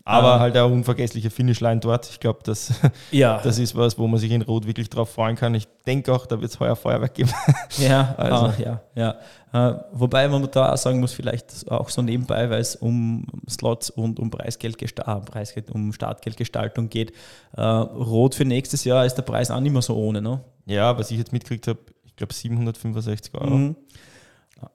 Aber 0.09 0.39
halt 0.39 0.57
eine 0.57 0.67
unvergessliche 0.67 1.31
Finishline 1.31 1.81
dort. 1.81 2.09
Ich 2.09 2.21
glaube, 2.21 2.39
das, 2.45 2.73
Ja, 3.11 3.41
das 3.43 3.59
ist 3.59 3.75
was, 3.75 3.99
wo 3.99 4.07
man 4.07 4.21
sich 4.21 4.31
in 4.31 4.43
Rot 4.43 4.65
wirklich 4.65 4.89
drauf 4.89 5.11
freuen 5.11 5.35
kann. 5.35 5.53
Ich 5.55 5.67
denke 5.85 6.13
auch, 6.15 6.27
da 6.27 6.41
wird 6.41 6.53
es 6.53 6.61
heuer 6.61 6.77
Feuerwerk 6.77 7.15
geben. 7.15 7.31
Ja, 7.79 8.15
Also. 8.19 8.47
ah, 8.47 8.55
ja, 8.59 8.81
ja. 8.95 9.17
Äh, 9.53 9.79
wobei 9.93 10.29
man 10.29 10.49
da 10.51 10.73
auch 10.73 10.77
sagen 10.77 11.01
muss, 11.01 11.13
vielleicht 11.13 11.69
auch 11.71 11.89
so 11.89 12.03
nebenbei, 12.03 12.49
weil 12.51 12.61
es 12.61 12.77
um 12.77 13.27
Slots 13.49 13.91
und 13.91 14.21
um 14.21 14.31
Preisgeld, 14.31 14.77
ah, 15.07 15.17
Preisgeld 15.17 15.71
um 15.73 15.93
Startgeldgestaltung 15.93 16.89
geht. 16.89 17.13
Äh, 17.57 17.63
Rot 17.63 18.37
für 18.37 18.45
nächstes 18.45 18.85
Jahr 18.85 19.05
ist 19.07 19.15
der 19.15 19.23
Preis 19.23 19.51
auch 19.51 19.61
nicht 19.61 19.73
mehr 19.73 19.83
so 19.83 19.97
ohne. 19.97 20.23
Ne? 20.23 20.41
Ja, 20.67 20.97
was 20.97 21.11
ich 21.11 21.19
jetzt 21.19 21.33
mitgekriegt 21.33 21.67
habe, 21.67 21.81
ich 22.05 22.15
glaube 22.15 22.33
765 22.33 23.35
Euro. 23.35 23.51
Mhm. 23.51 23.77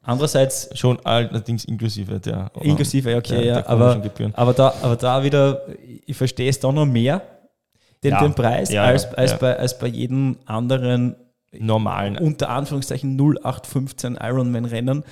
Andererseits, 0.04 0.70
Schon 0.78 1.00
allerdings 1.06 1.66
inklusive 1.66 2.20
der 2.20 2.52
inklusive, 2.62 3.16
okay, 3.18 3.36
der, 3.36 3.44
ja, 3.46 3.56
der 3.62 3.70
aber, 3.70 4.02
aber, 4.34 4.54
da, 4.54 4.74
aber 4.82 4.96
da 4.96 5.24
wieder, 5.24 5.62
ich 6.06 6.16
verstehe 6.16 6.50
es 6.50 6.60
da 6.60 6.72
noch 6.72 6.86
mehr, 6.86 7.22
den, 8.04 8.12
Ja, 8.12 8.22
den 8.22 8.34
Preis, 8.34 8.72
ja, 8.72 8.84
als, 8.84 9.12
als, 9.14 9.32
ja. 9.32 9.38
Bei, 9.38 9.58
als 9.58 9.78
bei 9.78 9.88
jedem 9.88 10.38
anderen 10.46 11.16
normalen. 11.54 12.18
unter 12.18 12.50
Anführungszeichen 12.50 13.16
0815 13.20 14.18
Ironman-Rennen. 14.22 15.04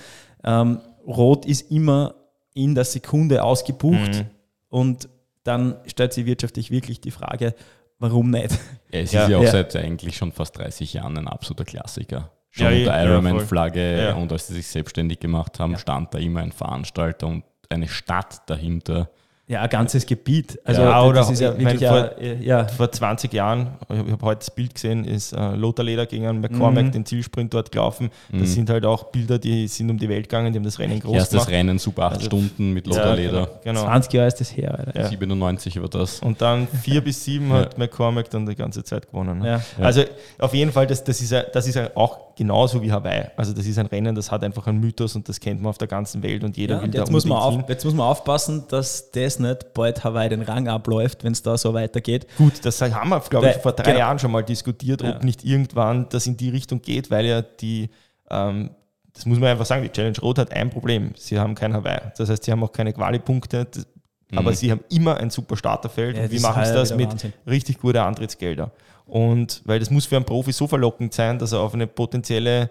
Ähm, 0.44 0.80
Rot 1.06 1.46
ist 1.46 1.70
immer 1.72 2.16
in 2.54 2.76
der 2.76 2.86
Sekunde 2.86 3.44
ausgebucht 3.44 3.96
Mhm. 4.20 4.26
und 4.70 5.10
dann 5.44 5.76
stellt 5.86 6.14
sich 6.14 6.26
wirtschaftlich 6.26 6.72
wirklich 6.72 7.02
die 7.02 7.12
Frage, 7.12 7.54
warum 8.00 8.30
nicht? 8.30 8.58
Es 8.92 9.14
ist 9.14 9.14
ja 9.14 9.38
auch 9.38 9.46
seit 9.46 9.76
eigentlich 9.76 10.18
schon 10.18 10.32
fast 10.32 10.58
30 10.58 10.94
Jahren 10.94 11.18
ein 11.18 11.28
absoluter 11.28 11.66
Klassiker. 11.66 12.32
Schon 12.52 12.66
Ja, 12.72 12.78
unter 12.80 13.04
Ironman-Flagge 13.04 14.04
Ja. 14.06 14.14
und 14.16 14.32
als 14.32 14.48
sie 14.48 14.56
sich 14.56 14.68
selbstständig 14.68 15.20
gemacht 15.20 15.60
haben, 15.60 15.78
stand 15.78 16.14
da 16.14 16.18
immer 16.18 16.42
ein 16.42 16.52
Veranstalter 16.52 17.28
und 17.28 17.44
eine 17.70 17.88
Stadt 17.88 18.50
dahinter. 18.50 19.10
Ja, 19.50 19.64
ein 19.64 19.70
ganzes 19.70 20.06
Gebiet. 20.06 20.60
Also 20.64 20.84
Ja, 20.84 21.04
oder 21.04 21.22
das 21.22 21.32
ist 21.32 21.40
ja 21.42 21.58
wirklich 21.58 21.84
vor- 21.90 22.12
ein, 22.22 22.42
ja, 22.44 22.68
Vor 22.68 22.92
20 22.92 23.34
Jahren, 23.34 23.70
ich 23.90 23.98
habe 23.98 24.12
hab 24.12 24.22
heute 24.22 24.40
das 24.40 24.52
Bild 24.52 24.76
gesehen, 24.76 25.06
ist 25.06 25.34
äh, 25.34 25.56
Lothar 25.56 25.84
Leder 25.84 26.06
gegen 26.06 26.28
einen 26.28 26.40
McCormack 26.40 26.86
Mhm. 26.86 26.92
den 26.92 27.06
Zielsprint 27.06 27.52
dort 27.52 27.72
gelaufen. 27.72 28.12
Mhm. 28.32 28.42
Das 28.42 28.54
sind 28.54 28.70
halt 28.70 28.86
auch 28.86 29.06
Bilder, 29.06 29.40
die 29.40 29.68
sind 29.68 29.90
um 29.90 29.98
die 29.98 30.08
Welt 30.08 30.30
gegangen, 30.30 30.54
die 30.54 30.60
haben 30.60 30.64
das 30.66 30.78
Rennen 30.78 31.00
groß 31.00 31.16
Erstes 31.16 31.32
gemacht. 31.32 31.50
Rennen, 31.50 31.80
super 31.80 32.04
acht 32.04 32.14
Also- 32.18 32.28
Stunden 32.28 32.74
mit 32.74 32.86
Ja, 32.86 32.94
Lothar-Leder. 32.96 33.32
Genau, 33.32 33.60
genau. 33.64 33.82
20 33.86 34.14
Jahre 34.14 34.28
ist 34.28 34.40
das 34.40 34.56
her. 34.56 34.78
Alter. 34.78 35.00
Ja. 35.00 35.08
97 35.08 35.82
war 35.82 35.90
das. 35.90 36.20
Und 36.20 36.40
dann 36.42 36.68
vier 36.68 37.02
bis 37.04 37.26
sieben 37.26 37.52
hat 37.52 37.76
McCormack 37.76 38.30
dann 38.30 38.46
die 38.46 38.54
ganze 38.56 38.84
Zeit 38.84 39.08
gewonnen. 39.10 39.40
Ne? 39.40 39.48
Ja. 39.80 39.84
Also 39.84 40.04
auf 40.38 40.54
jeden 40.54 40.72
Fall, 40.72 40.86
das, 40.86 41.04
das, 41.04 41.22
ist 41.22 41.32
ja, 41.32 41.42
das 41.42 41.66
ist 41.66 41.76
auch 41.96 42.36
genauso 42.36 42.82
wie 42.84 42.92
Hawaii. 42.92 43.26
Also 43.36 43.52
das 43.54 43.66
ist 43.66 43.80
ein 43.80 43.88
Rennen, 43.88 44.14
das 44.14 44.32
hat 44.32 44.44
einfach 44.44 44.68
einen 44.68 44.80
Mythos 44.80 45.16
und 45.16 45.28
das 45.28 45.40
kennt 45.40 45.60
man 45.62 45.72
auf 45.72 45.80
der 45.80 45.88
ganzen 45.88 46.22
Welt 46.22 46.44
und 46.44 46.56
jeder 46.56 46.76
Ja, 46.76 46.82
will 46.82 46.86
und 46.86 46.94
da 46.96 47.00
jetzt, 47.00 47.12
muss 47.12 47.26
man 47.26 47.38
auf, 47.40 47.68
jetzt 47.68 47.84
muss 47.84 47.94
man 47.96 48.06
aufpassen, 48.06 48.64
dass 48.70 49.10
das 49.12 49.38
nicht 49.39 49.73
bald 49.73 50.04
Hawaii 50.04 50.30
den 50.30 50.41
Rang 50.41 50.67
abläuft, 50.67 51.23
wenn 51.23 51.32
es 51.34 51.41
da 51.41 51.58
so 51.58 51.73
weitergeht. 51.73 52.28
Gut, 52.38 52.63
das 52.63 52.82
haben 52.82 53.10
wir, 53.10 53.19
glaube 53.21 53.49
ich, 53.52 53.58
vor 53.58 53.71
drei 53.73 53.84
genau. 53.91 53.99
Jahren 53.99 54.19
schon 54.19 54.32
mal 54.32 54.43
diskutiert, 54.43 55.02
ob 55.02 55.08
Ja. 55.08 55.19
nicht 55.23 55.43
irgendwann 55.45 56.08
das 56.10 56.28
in 56.28 56.38
die 56.38 56.49
Richtung 56.49 56.82
geht, 56.82 57.10
weil 57.12 57.25
ja 57.25 57.41
die, 57.41 57.89
ähm, 58.30 58.71
das 59.13 59.25
muss 59.25 59.39
man 59.39 59.49
einfach 59.49 59.65
sagen, 59.65 59.84
die 59.84 59.89
Challenge 59.89 60.17
Rot 60.21 60.38
hat 60.38 60.54
ein 60.54 60.69
Problem. 60.69 61.12
Sie 61.17 61.39
haben 61.39 61.56
kein 61.56 61.73
Hawaii. 61.73 61.99
Das 62.17 62.30
heißt, 62.30 62.43
sie 62.43 62.52
haben 62.52 62.63
auch 62.63 62.71
keine 62.71 62.93
Quali-Punkte, 62.93 63.65
das- 63.65 63.88
aber 64.36 64.52
Mhm. 64.52 64.56
sie 64.56 64.71
haben 64.71 64.82
immer 64.89 65.17
ein 65.17 65.30
super 65.30 65.58
Starterfeld. 65.58 66.15
Ja, 66.15 66.23
und 66.23 66.32
wie 66.32 66.39
machen 66.39 66.63
sie 66.65 66.73
das 66.73 66.93
mit 66.95 67.10
Wahnsinn. 67.10 67.34
richtig 67.47 67.80
guten 67.80 67.97
Antrittsgelder? 67.97 68.71
Und 69.06 69.62
weil 69.65 69.80
das 69.80 69.89
muss 69.89 70.06
für 70.06 70.17
einen 70.17 70.25
Profi 70.25 70.52
so 70.52 70.67
verlockend 70.67 71.13
sein, 71.15 71.39
dass 71.39 71.52
er 71.52 71.62
auf 71.62 71.73
eine 71.73 71.88
potenzielle 71.88 72.69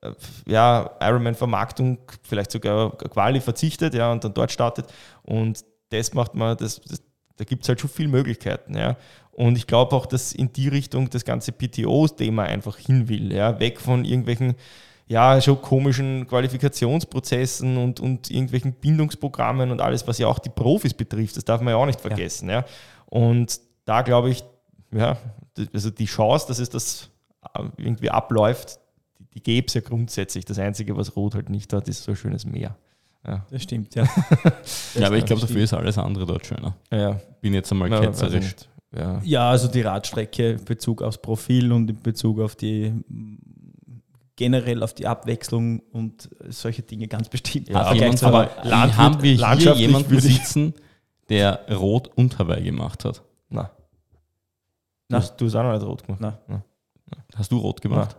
äh, 0.00 0.12
ja, 0.46 0.90
Ironman-Vermarktung, 1.00 1.98
vielleicht 2.22 2.52
sogar 2.52 2.96
Quali 2.98 3.40
verzichtet 3.40 3.94
ja, 3.94 4.12
und 4.12 4.22
dann 4.22 4.32
dort 4.32 4.52
startet. 4.52 4.86
Und 5.24 5.64
das 5.90 6.14
macht 6.14 6.34
man, 6.34 6.56
das, 6.56 6.80
das 6.80 7.02
da 7.38 7.44
gibt 7.44 7.62
es 7.62 7.68
halt 7.68 7.80
schon 7.80 7.90
viele 7.90 8.08
Möglichkeiten. 8.08 8.76
Ja. 8.76 8.96
Und 9.30 9.56
ich 9.56 9.66
glaube 9.66 9.94
auch, 9.94 10.06
dass 10.06 10.32
in 10.32 10.52
die 10.52 10.68
Richtung 10.68 11.08
das 11.08 11.24
ganze 11.24 11.52
PTO-Thema 11.52 12.42
einfach 12.42 12.76
hin 12.76 13.08
will. 13.08 13.32
Ja. 13.32 13.58
Weg 13.60 13.80
von 13.80 14.04
irgendwelchen 14.04 14.56
ja, 15.06 15.40
schon 15.40 15.62
komischen 15.62 16.26
Qualifikationsprozessen 16.26 17.78
und, 17.78 17.98
und 17.98 18.30
irgendwelchen 18.30 18.74
Bindungsprogrammen 18.74 19.70
und 19.70 19.80
alles, 19.80 20.06
was 20.06 20.18
ja 20.18 20.26
auch 20.26 20.38
die 20.38 20.50
Profis 20.50 20.92
betrifft. 20.92 21.36
Das 21.36 21.44
darf 21.44 21.62
man 21.62 21.72
ja 21.72 21.76
auch 21.78 21.86
nicht 21.86 22.00
vergessen. 22.00 22.50
Ja. 22.50 22.64
Und 23.06 23.58
da 23.86 24.02
glaube 24.02 24.30
ich, 24.30 24.44
ja, 24.90 25.16
also 25.72 25.90
die 25.90 26.04
Chance, 26.04 26.48
dass 26.48 26.58
es 26.58 26.68
das 26.68 27.10
äh, 27.54 27.62
irgendwie 27.78 28.10
abläuft, 28.10 28.80
die, 29.18 29.24
die 29.34 29.42
gäbe 29.42 29.68
es 29.68 29.74
ja 29.74 29.80
grundsätzlich. 29.80 30.44
Das 30.44 30.58
Einzige, 30.58 30.96
was 30.96 31.16
Rot 31.16 31.34
halt 31.34 31.48
nicht 31.48 31.72
hat, 31.72 31.88
ist 31.88 32.02
so 32.02 32.12
ein 32.12 32.16
schönes 32.16 32.44
Meer. 32.44 32.76
Ja, 33.28 33.44
Das 33.50 33.62
stimmt, 33.62 33.94
ja. 33.94 34.04
Ja, 34.94 35.06
aber 35.06 35.16
ich 35.18 35.24
glaube, 35.26 35.42
dafür 35.42 35.62
ist 35.62 35.74
alles 35.74 35.98
andere 35.98 36.24
dort 36.24 36.46
schöner. 36.46 36.74
ja, 36.90 37.20
Bin 37.42 37.52
jetzt 37.52 37.70
einmal 37.70 37.90
na, 37.90 38.00
ketzerisch. 38.00 38.54
Ja. 38.96 39.20
Ja, 39.22 39.50
also 39.50 39.68
die 39.68 39.82
Radstrecke 39.82 40.52
in 40.52 40.64
Bezug 40.64 41.02
aufs 41.02 41.18
Profil 41.18 41.70
und 41.72 41.90
in 41.90 42.00
Bezug 42.00 42.40
auf 42.40 42.56
die 42.56 42.92
generell 44.36 44.82
auf 44.82 44.94
die 44.94 45.06
Abwechslung 45.06 45.80
und 45.92 46.30
solche 46.48 46.82
Dinge 46.82 47.06
ganz 47.08 47.28
bestimmt. 47.28 47.68
Ja, 47.68 47.84
Vergleich 47.84 48.00
jemand, 48.20 48.24
aber. 48.24 48.48
Landwirt- 48.64 48.96
haben 48.96 49.22
wir 49.22 49.54
hier 49.56 49.74
jemanden 49.74 50.10
würde 50.10 50.26
ich- 50.28 50.36
sitzen, 50.38 50.74
der 51.28 51.66
Rot 51.76 52.08
und 52.14 52.38
Hawaii 52.38 52.62
gemacht 52.62 53.04
hat? 53.04 53.22
Na. 53.50 53.64
Du, 53.64 53.70
Na. 55.08 55.18
hast, 55.18 55.36
du 55.36 55.46
hast 55.46 55.54
auch 55.56 55.62
noch 55.64 55.72
nicht 55.74 55.84
rot 55.86 56.04
gemacht. 56.06 56.20
Na. 56.48 56.62
Hast 57.36 57.52
du 57.52 57.58
Rot 57.58 57.80
gemacht? 57.82 58.16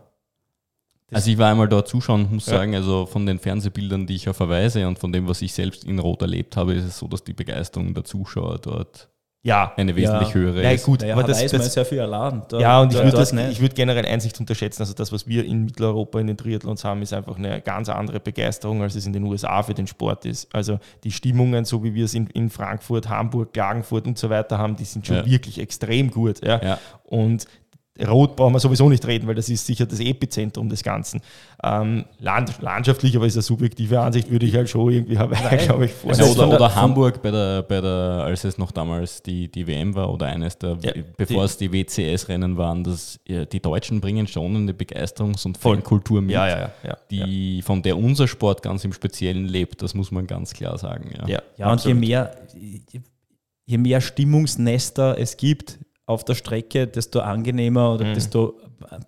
Das- 1.10 1.18
Also 1.18 1.30
ich 1.32 1.38
war 1.38 1.50
einmal 1.50 1.68
dort 1.68 1.88
zuschauen 1.88 2.24
und 2.26 2.32
muss 2.32 2.46
Ja. 2.46 2.54
sagen, 2.58 2.74
also 2.74 3.06
von 3.06 3.26
den 3.26 3.38
Fernsehbildern, 3.38 4.06
die 4.06 4.14
ich 4.16 4.28
auf 4.28 4.36
verweise 4.36 4.86
und 4.86 4.98
von 4.98 5.12
dem, 5.12 5.28
was 5.28 5.42
ich 5.42 5.52
selbst 5.52 5.84
in 5.84 5.98
Rot 5.98 6.22
erlebt 6.22 6.56
habe, 6.56 6.74
ist 6.74 6.84
es 6.84 6.98
so, 6.98 7.08
dass 7.08 7.24
die 7.24 7.32
Begeisterung 7.34 7.92
der 7.94 8.04
Zuschauer 8.04 8.58
dort 8.58 9.08
Ja, 9.42 9.72
eine 9.78 9.96
wesentlich 9.96 10.28
Ja. 10.28 10.34
höhere 10.34 10.62
ja 10.62 10.70
ist. 10.72 10.84
gut, 10.84 11.00
Naja, 11.00 11.14
aber 11.14 11.22
Hawaii 11.22 11.32
das, 11.32 11.42
ist 11.44 11.52
mal 11.54 11.58
das, 11.60 11.72
sehr 11.72 11.84
viel. 11.86 11.96
Da- 11.96 12.42
ja, 12.60 12.80
und 12.82 12.92
ich 12.92 12.98
würde 12.98 13.10
da 13.10 13.16
das- 13.16 13.28
ist 13.30 13.32
nicht. 13.32 13.52
ich 13.52 13.60
würde 13.62 13.74
generell 13.74 14.04
eins 14.04 14.24
nicht 14.24 14.38
unterschätzen. 14.38 14.82
Also 14.82 14.92
das, 14.92 15.12
was 15.12 15.26
wir 15.26 15.46
in 15.46 15.64
Mitteleuropa 15.64 16.20
in 16.20 16.26
den 16.26 16.36
Triathlons 16.36 16.84
haben, 16.84 17.00
ist 17.00 17.14
einfach 17.14 17.38
eine 17.38 17.62
ganz 17.62 17.88
andere 17.88 18.20
Begeisterung, 18.20 18.82
als 18.82 18.96
es 18.96 19.06
in 19.06 19.14
den 19.14 19.24
USA 19.24 19.62
für 19.62 19.72
den 19.72 19.86
Sport 19.86 20.26
ist. 20.26 20.54
Also 20.54 20.78
die 21.04 21.10
Stimmungen, 21.10 21.64
so 21.64 21.82
wie 21.82 21.94
wir 21.94 22.04
es 22.04 22.12
in, 22.12 22.26
in 22.34 22.50
Frankfurt, 22.50 23.08
Hamburg, 23.08 23.54
Klagenfurt 23.54 24.06
und 24.06 24.18
so 24.18 24.28
weiter 24.28 24.58
haben, 24.58 24.76
die 24.76 24.84
sind 24.84 25.06
schon 25.06 25.16
Ja. 25.16 25.26
wirklich 25.26 25.58
extrem 25.58 26.10
gut. 26.10 26.44
Ja? 26.44 26.60
Ja. 26.62 26.78
Und 27.04 27.46
Rot 28.06 28.36
brauchen 28.36 28.54
wir 28.54 28.60
sowieso 28.60 28.88
nicht 28.88 29.06
reden, 29.06 29.26
weil 29.26 29.34
das 29.34 29.48
ist 29.48 29.66
sicher 29.66 29.86
das 29.86 30.00
Epizentrum 30.00 30.68
des 30.68 30.82
Ganzen. 30.82 31.20
Ähm, 31.62 32.04
land, 32.18 32.60
landschaftlich, 32.60 33.16
aber 33.16 33.26
ist 33.26 33.36
eine 33.36 33.42
subjektive 33.42 34.00
Ansicht, 34.00 34.30
würde 34.30 34.46
ich 34.46 34.54
halt 34.54 34.68
schon 34.68 34.90
irgendwie 34.90 35.18
Hawaii, 35.18 35.56
glaube 35.64 35.84
ich, 35.86 35.92
vor. 35.92 36.10
Also 36.10 36.24
oder, 36.24 36.54
oder 36.54 36.74
Hamburg 36.74 37.22
bei 37.22 37.30
der, 37.30 37.62
bei 37.62 37.80
der, 37.80 38.24
als 38.24 38.44
es 38.44 38.58
noch 38.58 38.70
damals 38.72 39.22
die, 39.22 39.50
die 39.50 39.66
WM 39.66 39.94
war 39.94 40.12
oder 40.12 40.26
eines 40.26 40.56
der, 40.58 40.78
Ja, 40.82 40.92
bevor 41.16 41.44
es 41.44 41.56
die 41.56 41.72
WCS-Rennen 41.72 42.56
waren, 42.56 42.84
dass 42.84 43.20
ja, 43.26 43.44
die 43.44 43.60
Deutschen 43.60 44.00
bringen 44.00 44.26
schon 44.26 44.56
eine 44.56 44.72
Begeisterungs- 44.72 45.44
und 45.46 45.58
Voll. 45.58 45.76
Fankultur 45.76 46.22
mit, 46.22 46.32
ja, 46.32 46.48
ja, 46.48 46.58
ja. 46.58 46.70
ja, 46.82 46.96
die, 47.10 47.62
von 47.62 47.82
der 47.82 47.98
unser 47.98 48.26
Sport 48.28 48.62
ganz 48.62 48.84
im 48.84 48.92
Speziellen 48.92 49.46
lebt, 49.46 49.82
das 49.82 49.94
muss 49.94 50.10
man 50.10 50.26
ganz 50.26 50.54
klar 50.54 50.78
sagen. 50.78 51.10
Ja. 51.18 51.28
ja, 51.28 51.42
Ja, 51.56 51.72
und 51.72 51.84
je 51.84 51.94
mehr, 51.94 52.34
je 53.66 53.78
mehr 53.78 54.00
Stimmungsnester 54.00 55.18
es 55.18 55.36
gibt 55.36 55.78
auf 56.10 56.24
der 56.24 56.34
Strecke, 56.34 56.86
desto 56.86 57.20
angenehmer 57.20 57.94
oder 57.94 58.04
Mhm. 58.06 58.14
desto 58.14 58.58
äh, 58.90 58.98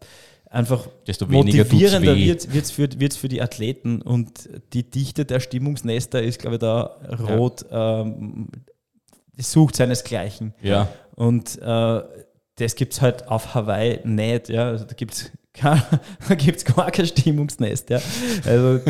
einfach 0.50 0.86
Desto 1.06 1.26
motivierender 1.26 2.16
wird 2.16 2.46
es 2.52 2.70
für, 2.70 2.88
wird's 2.98 3.16
für 3.16 3.28
die 3.28 3.40
Athleten. 3.42 4.02
Und 4.02 4.48
die 4.72 4.88
Dichte 4.88 5.24
der 5.24 5.40
Stimmungsnester 5.40 6.22
ist, 6.22 6.40
glaube 6.40 6.56
ich, 6.56 6.60
da 6.60 6.96
rot, 7.28 7.64
ähm, 7.70 8.48
die 9.36 9.42
sucht 9.42 9.76
seinesgleichen. 9.76 10.54
Ja. 10.62 10.88
Und 11.14 11.58
äh, 11.60 12.02
das 12.56 12.74
gibt 12.76 12.92
es 12.92 13.00
halt 13.00 13.28
auf 13.28 13.54
Hawaii 13.54 14.00
nicht. 14.04 14.48
Ja? 14.50 14.68
Also 14.68 14.84
da 14.84 14.94
gibt 14.94 15.14
es 15.14 15.32
da 15.60 15.82
gibt's 16.36 16.64
gar 16.64 16.90
kein 16.90 17.06
Stimmungsnest. 17.06 17.90
Ja? 17.90 18.00
Also 18.44 18.80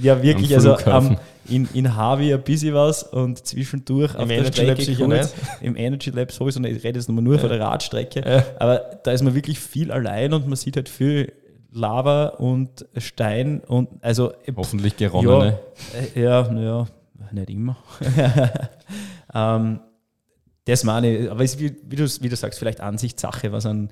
ja 0.00 0.20
wirklich, 0.22 0.54
also 0.54 0.76
am, 0.78 1.16
in, 1.48 1.68
in 1.74 1.94
Harvey 1.94 2.34
ein 2.34 2.42
bisschen 2.42 2.74
was 2.74 3.04
und 3.04 3.46
zwischendurch 3.46 4.16
auf 4.16 4.26
der 4.26 4.38
Energy 4.38 4.62
Lab 4.64 4.76
Strecke 4.80 4.82
sicher 4.82 5.04
kurz, 5.06 5.34
im 5.60 5.76
Energy 5.76 6.10
Lab 6.10 6.32
sowieso 6.32 6.60
nicht, 6.60 6.76
ich 6.76 6.84
rede 6.84 6.98
jetzt 6.98 7.08
nur, 7.08 7.22
nur 7.22 7.38
von 7.38 7.48
der 7.48 7.60
Radstrecke, 7.60 8.22
Ja. 8.28 8.44
aber 8.58 8.78
da 9.04 9.12
ist 9.12 9.22
man 9.22 9.34
wirklich 9.34 9.58
viel 9.60 9.92
allein 9.92 10.32
und 10.32 10.46
man 10.48 10.56
sieht 10.56 10.76
halt 10.76 10.88
viel 10.88 11.32
Lava 11.70 12.26
und 12.28 12.86
Stein 12.96 13.60
und 13.60 13.88
also 14.02 14.32
Hoffentlich 14.56 14.96
geronnene. 14.96 15.58
äh, 16.16 16.20
Ja, 16.22 16.50
naja, 16.50 16.86
nicht 17.30 17.50
immer. 17.50 17.76
ähm, 19.34 19.80
das 20.64 20.84
meine 20.84 21.16
ich, 21.16 21.30
aber 21.30 21.44
es 21.44 21.54
ist, 21.54 21.60
wie, 21.60 21.74
wie, 21.88 21.96
du, 21.96 22.04
wie 22.20 22.28
du 22.28 22.36
sagst, 22.36 22.58
vielleicht 22.58 22.80
Ansichtssache, 22.80 23.52
was 23.52 23.64
ein 23.66 23.90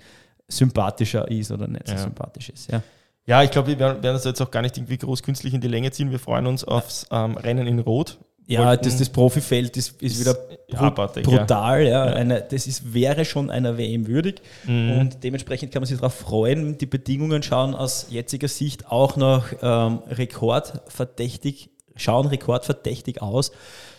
sympathischer 0.48 1.28
ist 1.30 1.50
oder 1.50 1.66
nicht 1.68 1.86
so 1.88 1.94
Ja. 1.94 1.98
sympathisch 2.00 2.50
ist. 2.50 2.70
Ja. 2.70 2.82
Ja, 3.28 3.42
ich 3.42 3.50
glaube, 3.50 3.68
wir 3.68 3.78
werden, 3.80 4.02
werden 4.04 4.14
das 4.14 4.24
jetzt 4.24 4.40
auch 4.40 4.50
gar 4.52 4.62
nicht 4.62 4.76
irgendwie 4.76 4.98
groß 4.98 5.22
künstlich 5.24 5.52
in 5.52 5.60
die 5.60 5.66
Länge 5.68 5.90
ziehen. 5.90 6.12
Wir 6.12 6.20
freuen 6.20 6.46
uns 6.46 6.62
aufs 6.62 7.06
ähm, 7.10 7.36
Rennen 7.36 7.66
in 7.66 7.80
Rot. 7.80 8.18
Ja, 8.48 8.64
Wollten- 8.66 8.84
das, 8.84 8.96
das 8.98 9.08
Profifeld 9.08 9.76
ist, 9.76 10.00
ist 10.00 10.20
wieder 10.20 10.36
ja, 10.68 10.78
bru- 10.78 10.84
abartig, 10.84 11.26
ja. 11.26 11.36
brutal. 11.38 11.82
Ja. 11.84 12.04
Eine, 12.04 12.40
das 12.42 12.68
ist, 12.68 12.94
wäre 12.94 13.24
schon 13.24 13.50
einer 13.50 13.76
WM 13.76 14.06
würdig. 14.06 14.40
Mhm. 14.64 14.92
Und 15.00 15.24
dementsprechend 15.24 15.72
kann 15.72 15.80
man 15.82 15.88
sich 15.88 15.96
darauf 15.98 16.14
freuen. 16.14 16.78
Die 16.78 16.86
Bedingungen 16.86 17.42
schauen 17.42 17.74
aus 17.74 18.06
jetziger 18.10 18.46
Sicht 18.46 18.86
auch 18.86 19.16
noch 19.16 19.46
ähm, 19.60 19.98
rekordverdächtig, 20.08 21.70
schauen 21.96 22.26
rekordverdächtig 22.26 23.22
aus. 23.22 23.52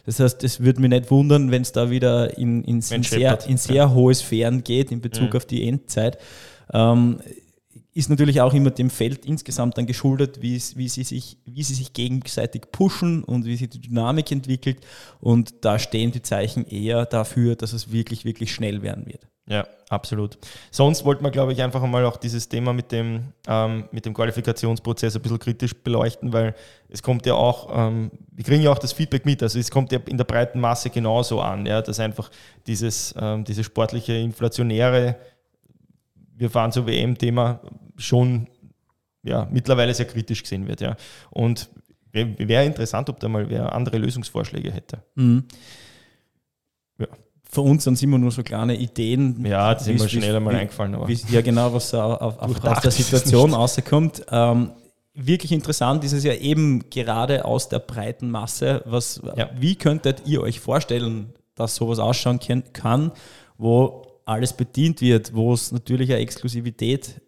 Das 0.05 0.19
heißt, 0.19 0.43
es 0.43 0.61
würde 0.61 0.79
mich 0.81 0.89
nicht 0.89 1.11
wundern, 1.11 1.51
wenn 1.51 1.63
es 1.63 1.73
da 1.73 1.89
wieder 1.89 2.37
in, 2.37 2.63
in, 2.63 2.75
in, 2.77 3.03
sehr, 3.03 3.39
in 3.47 3.57
sehr 3.57 3.93
hohe 3.93 4.13
Sphären 4.15 4.63
geht 4.63 4.91
in 4.91 5.01
Bezug 5.01 5.31
Mhm. 5.31 5.37
auf 5.37 5.45
die 5.45 5.67
Endzeit. 5.67 6.17
Ähm, 6.71 7.19
ist 7.93 8.09
natürlich 8.09 8.41
auch 8.41 8.53
immer 8.53 8.69
dem 8.69 8.91
Feld 8.91 9.25
insgesamt 9.25 9.77
dann 9.77 9.87
geschuldet, 9.87 10.41
wie, 10.41 10.55
es, 10.55 10.77
wie, 10.77 10.87
sie 10.87 11.03
sich, 11.03 11.37
wie 11.45 11.63
sie 11.63 11.73
sich 11.73 11.93
gegenseitig 11.93 12.71
pushen 12.71 13.23
und 13.23 13.45
wie 13.45 13.57
sich 13.57 13.69
die 13.69 13.81
Dynamik 13.81 14.31
entwickelt. 14.31 14.85
Und 15.19 15.65
da 15.65 15.79
stehen 15.79 16.11
die 16.11 16.21
Zeichen 16.21 16.65
eher 16.67 17.05
dafür, 17.07 17.55
dass 17.55 17.73
es 17.73 17.91
wirklich, 17.91 18.23
wirklich 18.23 18.53
schnell 18.53 18.83
werden 18.83 19.07
wird. 19.07 19.27
Ja, 19.49 19.65
absolut. 19.89 20.37
Sonst 20.71 21.05
wollten 21.05 21.23
wir, 21.23 21.31
glaube 21.31 21.53
ich, 21.53 21.61
einfach 21.61 21.81
einmal 21.81 22.05
auch 22.05 22.17
dieses 22.17 22.49
Thema 22.49 22.73
mit 22.73 22.91
dem, 22.91 23.31
ähm, 23.47 23.85
mit 23.91 24.05
dem 24.05 24.13
Qualifikationsprozess 24.13 25.15
ein 25.15 25.21
bisschen 25.21 25.39
kritisch 25.39 25.73
beleuchten, 25.73 26.33
weil 26.33 26.53
es 26.89 27.01
kommt 27.01 27.25
ja 27.25 27.33
auch, 27.33 27.69
ähm, 27.73 28.11
wir 28.31 28.43
kriegen 28.43 28.61
ja 28.61 28.71
auch 28.71 28.77
das 28.77 28.91
Feedback 28.91 29.25
mit, 29.25 29.41
also 29.41 29.57
es 29.57 29.71
kommt 29.71 29.93
ja 29.93 29.99
in 30.05 30.17
der 30.17 30.25
breiten 30.25 30.59
Masse 30.59 30.89
genauso 30.89 31.39
an, 31.39 31.65
ja, 31.65 31.81
dass 31.81 31.99
einfach 32.01 32.29
dieses, 32.67 33.15
ähm, 33.17 33.45
dieses 33.45 33.65
sportliche, 33.65 34.13
inflationäre, 34.13 35.15
wir 36.35 36.49
fahren 36.49 36.73
zur 36.73 36.85
WM-Thema 36.85 37.61
schon 37.95 38.47
ja, 39.23 39.47
mittlerweile 39.49 39.93
sehr 39.93 40.07
kritisch 40.07 40.43
gesehen 40.43 40.67
wird. 40.67 40.81
Ja. 40.81 40.97
Und 41.29 41.69
wäre 42.11 42.65
interessant, 42.65 43.09
ob 43.09 43.19
da 43.19 43.29
mal 43.29 43.49
wer 43.49 43.73
andere 43.73 43.97
Lösungsvorschläge 43.97 44.71
hätte. 44.71 45.03
Ja. 45.15 45.23
Für 47.49 47.61
uns 47.61 47.83
sind 47.85 48.01
immer 48.03 48.17
nur 48.17 48.31
so 48.31 48.43
kleine 48.43 48.75
Ideen. 48.75 49.45
Ja, 49.45 49.73
das 49.73 49.87
ist 49.87 50.01
mir 50.01 50.09
schnell 50.09 50.35
einmal 50.35 50.55
eingefallen. 50.55 50.95
Aber 50.95 51.07
Wie, 51.07 51.17
ja, 51.29 51.41
genau, 51.41 51.73
was 51.73 51.93
auf, 51.93 52.21
auf, 52.39 52.63
aus 52.63 52.81
der 52.81 52.89
es 52.89 52.97
Situation 52.97 53.53
rauskommt. 53.53 54.25
Ähm, 54.31 54.71
wirklich 55.13 55.51
interessant 55.51 56.03
ist 56.03 56.13
es 56.13 56.23
ja 56.23 56.33
eben 56.33 56.89
gerade 56.89 57.45
aus 57.45 57.69
der 57.69 57.79
breiten 57.79 58.29
Masse. 58.29 58.81
Was, 58.85 59.21
Ja. 59.35 59.49
Wie 59.57 59.75
könntet 59.75 60.23
ihr 60.25 60.41
euch 60.41 60.59
vorstellen, 60.59 61.33
dass 61.55 61.75
sowas 61.75 61.99
ausschauen 61.99 62.39
kann- 62.73 63.11
wo 63.57 64.03
alles 64.25 64.53
bedient 64.53 65.01
wird, 65.01 65.33
wo 65.33 65.53
es 65.53 65.71
natürlich 65.71 66.11
eine 66.11 66.19
Exklusivität 66.21 67.21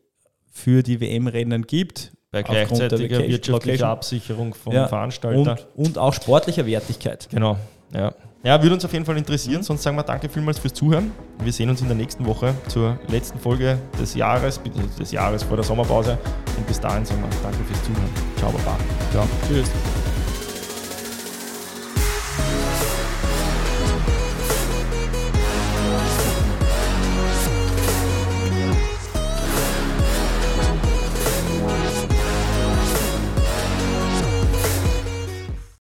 für 0.51 0.83
die 0.83 0.99
WM-Rennen 0.99 1.65
gibt? 1.65 2.11
bei 2.31 2.43
gleichzeitiger 2.43 3.27
wirtschaftlicher. 3.27 3.87
Absicherung 3.87 4.53
vom 4.53 4.73
Ja, 4.73 4.87
Veranstalter. 4.87 5.57
Und, 5.75 5.87
und 5.87 5.97
auch 5.97 6.13
sportlicher 6.13 6.65
Wertigkeit. 6.65 7.27
Genau, 7.31 7.57
ja. 7.93 8.13
Ja, 8.41 8.61
würde 8.61 8.75
uns 8.75 8.85
auf 8.85 8.93
jeden 8.93 9.03
Fall 9.03 9.17
interessieren. 9.17 9.63
Sonst 9.63 9.83
sagen 9.83 9.97
wir 9.97 10.03
danke 10.03 10.29
vielmals 10.29 10.59
fürs 10.59 10.73
Zuhören. 10.73 11.11
Wir 11.43 11.51
sehen 11.51 11.69
uns 11.69 11.81
in 11.81 11.87
der 11.87 11.97
nächsten 11.97 12.25
Woche 12.25 12.53
zur 12.69 12.97
letzten 13.09 13.37
Folge 13.37 13.77
des 13.99 14.15
Jahres, 14.15 14.61
des 14.97 15.11
Jahres 15.11 15.43
vor 15.43 15.57
der 15.57 15.65
Sommerpause. 15.65 16.17
Und 16.55 16.65
bis 16.65 16.79
dahin 16.79 17.03
sagen 17.03 17.21
wir 17.21 17.29
danke 17.43 17.63
fürs 17.65 17.83
Zuhören. 17.83 18.09
Ciao, 18.37 18.51
Baba. 18.51 18.77
Ja. 19.13 19.27
Tschüss. 19.45 19.69